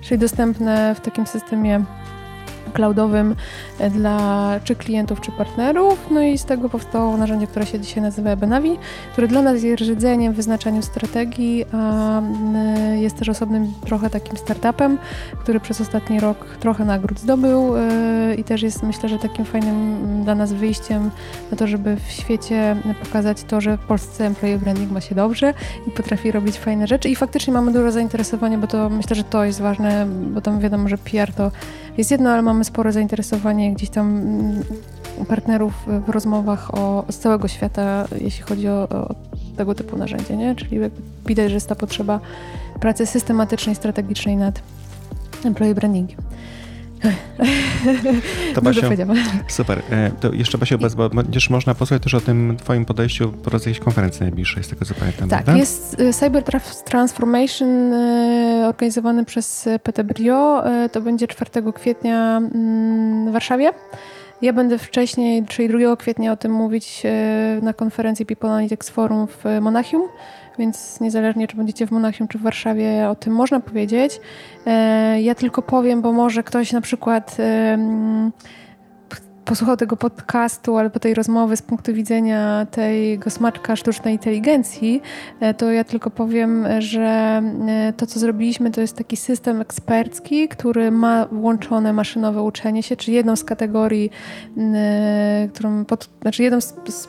[0.02, 1.84] czyli dostępne w takim systemie
[2.72, 3.34] cloudowym
[3.78, 6.06] e, dla czy klientów, czy partnerów.
[6.10, 8.78] No i z tego powstało narzędzie, które się dzisiaj nazywa Benavi,
[9.12, 12.22] które dla nas jest rdzeniem w wyznaczaniu strategii, a
[12.94, 14.98] jest też osobnym trochę takim startupem,
[15.40, 19.96] który przez ostatni rok trochę nagród zdobył e, i też jest myślę, że takim fajnym
[20.24, 21.10] dla nas wyjściem
[21.50, 25.54] na to, żeby w świecie pokazać to, że w Polsce employee branding ma się dobrze
[25.88, 29.44] i potrafi robić fajne rzeczy i faktycznie mamy dużo zainteresowania, bo to myślę, że to
[29.44, 31.50] jest ważne, bo tam wiadomo, że PR to
[31.98, 34.62] jest jedno, ale mamy spore zainteresowanie gdzieś tam mm,
[35.28, 35.72] partnerów
[36.06, 39.14] w rozmowach o, z całego świata, jeśli chodzi o, o
[39.56, 40.54] tego typu narzędzie, nie?
[40.54, 40.78] Czyli
[41.26, 42.20] widać, że jest ta potrzeba
[42.80, 44.62] pracy systematycznej, strategicznej nad
[45.44, 46.25] employee brandingiem.
[48.54, 48.80] To Basiu,
[49.48, 49.82] super.
[49.90, 53.62] E, to jeszcze Basiu, bo będziesz można posłuchać też o tym twoim podejściu po raz
[53.66, 55.28] jakiejś konferencji najbliższej, z tego co pamiętam.
[55.28, 55.60] Tak, prawda?
[55.60, 56.44] jest e, Cyber
[56.84, 60.64] Transformation e, organizowany przez PT Brio.
[60.92, 63.70] To będzie 4 kwietnia mm, w Warszawie.
[64.42, 67.02] Ja będę wcześniej, czyli 2 kwietnia o tym mówić
[67.62, 70.02] na konferencji People Analytics Forum w Monachium
[70.58, 74.20] więc niezależnie czy będziecie w Monachium czy w Warszawie, o tym można powiedzieć.
[74.66, 77.36] E, ja tylko powiem, bo może ktoś na przykład
[79.46, 85.02] posłuchał tego podcastu albo tej rozmowy z punktu widzenia tego smaczka sztucznej inteligencji,
[85.40, 90.48] e, to ja tylko powiem, że e, to, co zrobiliśmy, to jest taki system ekspercki,
[90.48, 94.10] który ma włączone maszynowe uczenie się, czy jedną z kategorii,
[95.52, 97.08] którą pod, znaczy jedną z, z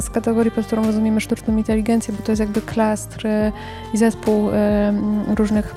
[0.00, 3.26] z, kategorii, pod którą rozumiemy sztuczną inteligencję, bo to jest jakby klastr
[3.94, 4.50] i zespół
[5.36, 5.74] różnych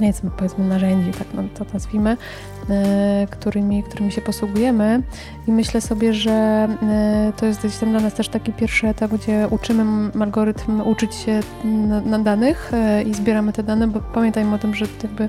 [0.00, 2.16] nie wiem, powiedzmy narzędzi, tak no, to nazwijmy,
[3.30, 5.02] którymi, którymi się posługujemy.
[5.48, 6.68] I myślę sobie, że
[7.36, 11.40] to jest gdzieś tam dla nas też taki pierwszy etap, gdzie uczymy algorytm uczyć się
[11.64, 15.28] na, na danych e, i zbieramy te dane, bo pamiętajmy o tym, że jakby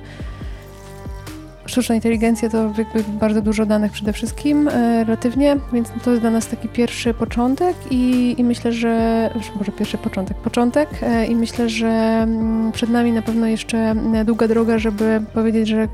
[1.67, 6.31] sztuczna inteligencja to jakby bardzo dużo danych przede wszystkim, e, relatywnie, więc to jest dla
[6.31, 11.69] nas taki pierwszy początek i, i myślę, że, może pierwszy początek, początek e, i myślę,
[11.69, 13.95] że mm, przed nami na pewno jeszcze
[14.25, 15.87] długa droga, żeby powiedzieć, że,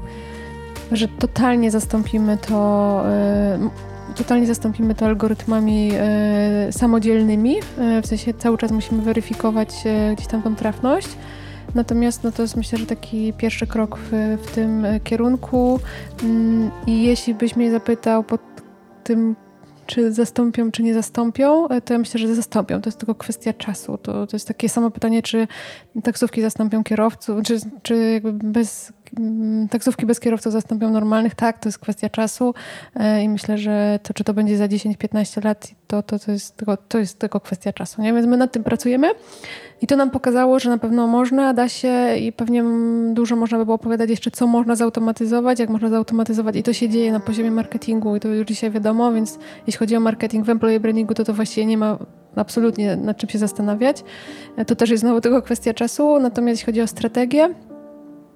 [0.92, 3.70] że totalnie zastąpimy to e,
[4.16, 5.92] totalnie zastąpimy to algorytmami
[6.72, 7.56] samodzielnymi,
[8.04, 9.70] w sensie cały czas musimy weryfikować
[10.16, 11.08] gdzieś tam tą trafność,
[11.76, 15.80] Natomiast no to jest myślę, że taki pierwszy krok w, w tym e, kierunku.
[16.24, 18.42] Mm, I jeśli byś mnie zapytał pod
[19.04, 19.36] tym,
[19.86, 22.82] czy zastąpią, czy nie zastąpią, e, to ja myślę, że zastąpią.
[22.82, 23.98] To jest tylko kwestia czasu.
[23.98, 25.48] To, to jest takie samo pytanie, czy
[26.04, 28.94] taksówki zastąpią kierowców, czy, czy jakby bez,
[29.70, 31.36] taksówki bez kierowców zastąpią normalnych.
[31.36, 32.54] Tak, to jest kwestia czasu
[32.96, 36.58] e, i myślę, że to, czy to będzie za 10-15 lat, to, to, to, jest
[36.58, 38.02] tylko, to jest tylko kwestia czasu.
[38.02, 38.14] Nie?
[38.14, 39.08] Więc my nad tym pracujemy.
[39.82, 42.64] I to nam pokazało, że na pewno można, da się i pewnie
[43.14, 46.56] dużo można by było opowiadać jeszcze, co można zautomatyzować, jak można zautomatyzować.
[46.56, 49.96] I to się dzieje na poziomie marketingu i to już dzisiaj wiadomo, więc jeśli chodzi
[49.96, 51.98] o marketing w employee brandingu, to to właściwie nie ma
[52.36, 54.04] absolutnie nad czym się zastanawiać.
[54.68, 56.20] To też jest znowu tylko kwestia czasu.
[56.20, 57.50] Natomiast jeśli chodzi o strategię,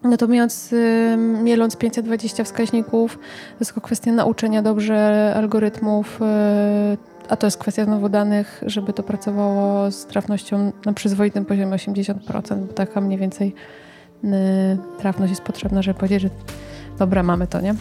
[0.04, 6.98] Natomiast y, mieląc 520 wskaźników, to jest kwestia nauczenia dobrze algorytmów, y,
[7.30, 12.66] a to jest kwestia znowu danych, żeby to pracowało z trafnością na przyzwoitym poziomie 80%,
[12.66, 13.54] bo taka mniej więcej
[14.24, 14.28] y,
[15.00, 16.30] trafność jest potrzebna, żeby powiedzieć, że
[17.00, 17.76] dobra, mamy to, nie?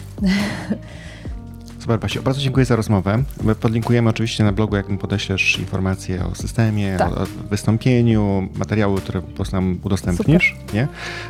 [1.87, 2.23] Super, Basiu.
[2.23, 3.23] Bardzo dziękuję za rozmowę.
[3.43, 7.11] My podlinkujemy oczywiście na blogu, jak mi podeślesz informacje o systemie, tak.
[7.11, 10.55] o, o, wystąpieniu, materiały, które po prostu nam udostępnisz.
[10.73, 10.87] Nie?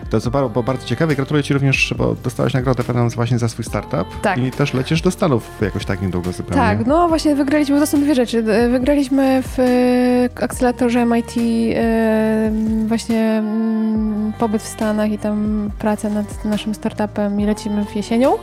[0.09, 1.15] To jest było bardzo ciekawe.
[1.15, 4.21] Gratuluję Ci również, bo dostałaś nagrodę pewną właśnie za swój startup.
[4.21, 4.37] Tak.
[4.37, 6.55] I też lecisz do Stanów jakoś tak niedługo zupełnie.
[6.55, 8.43] Tak, no właśnie wygraliśmy, to są dwie rzeczy.
[8.71, 12.51] Wygraliśmy w e, akceleratorze MIT e,
[12.87, 18.37] właśnie mm, pobyt w Stanach i tam pracę nad naszym startupem i lecimy w jesienią.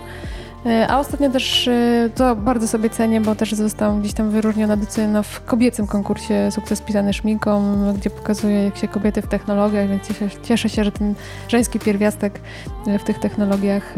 [0.67, 4.77] E, a ostatnio też e, to bardzo sobie cenię, bo też zostałam gdzieś tam wyróżniona
[4.77, 10.09] doceniona w kobiecym konkursie Sukces pisany szminką, gdzie pokazuje jak się kobiety w technologiach, więc
[10.09, 11.15] cieszę, cieszę się, że ten
[11.49, 12.41] żeński pierwiastek
[12.87, 13.95] e, w tych technologiach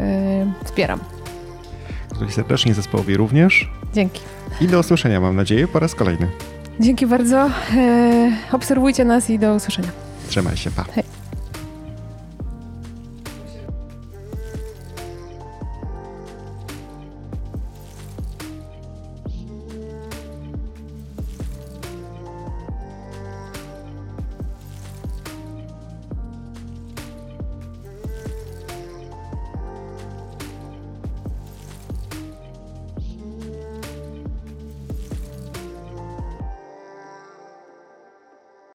[0.65, 1.01] wspieram.
[2.09, 3.71] Dziękuję serdecznie zespołowi również.
[3.95, 4.21] Dzięki.
[4.61, 6.29] I do usłyszenia, mam nadzieję, po raz kolejny.
[6.81, 7.51] Dzięki bardzo.
[8.53, 9.89] Obserwujcie nas i do usłyszenia.
[10.29, 10.85] Trzymaj się, pa.
[10.95, 11.16] Hej.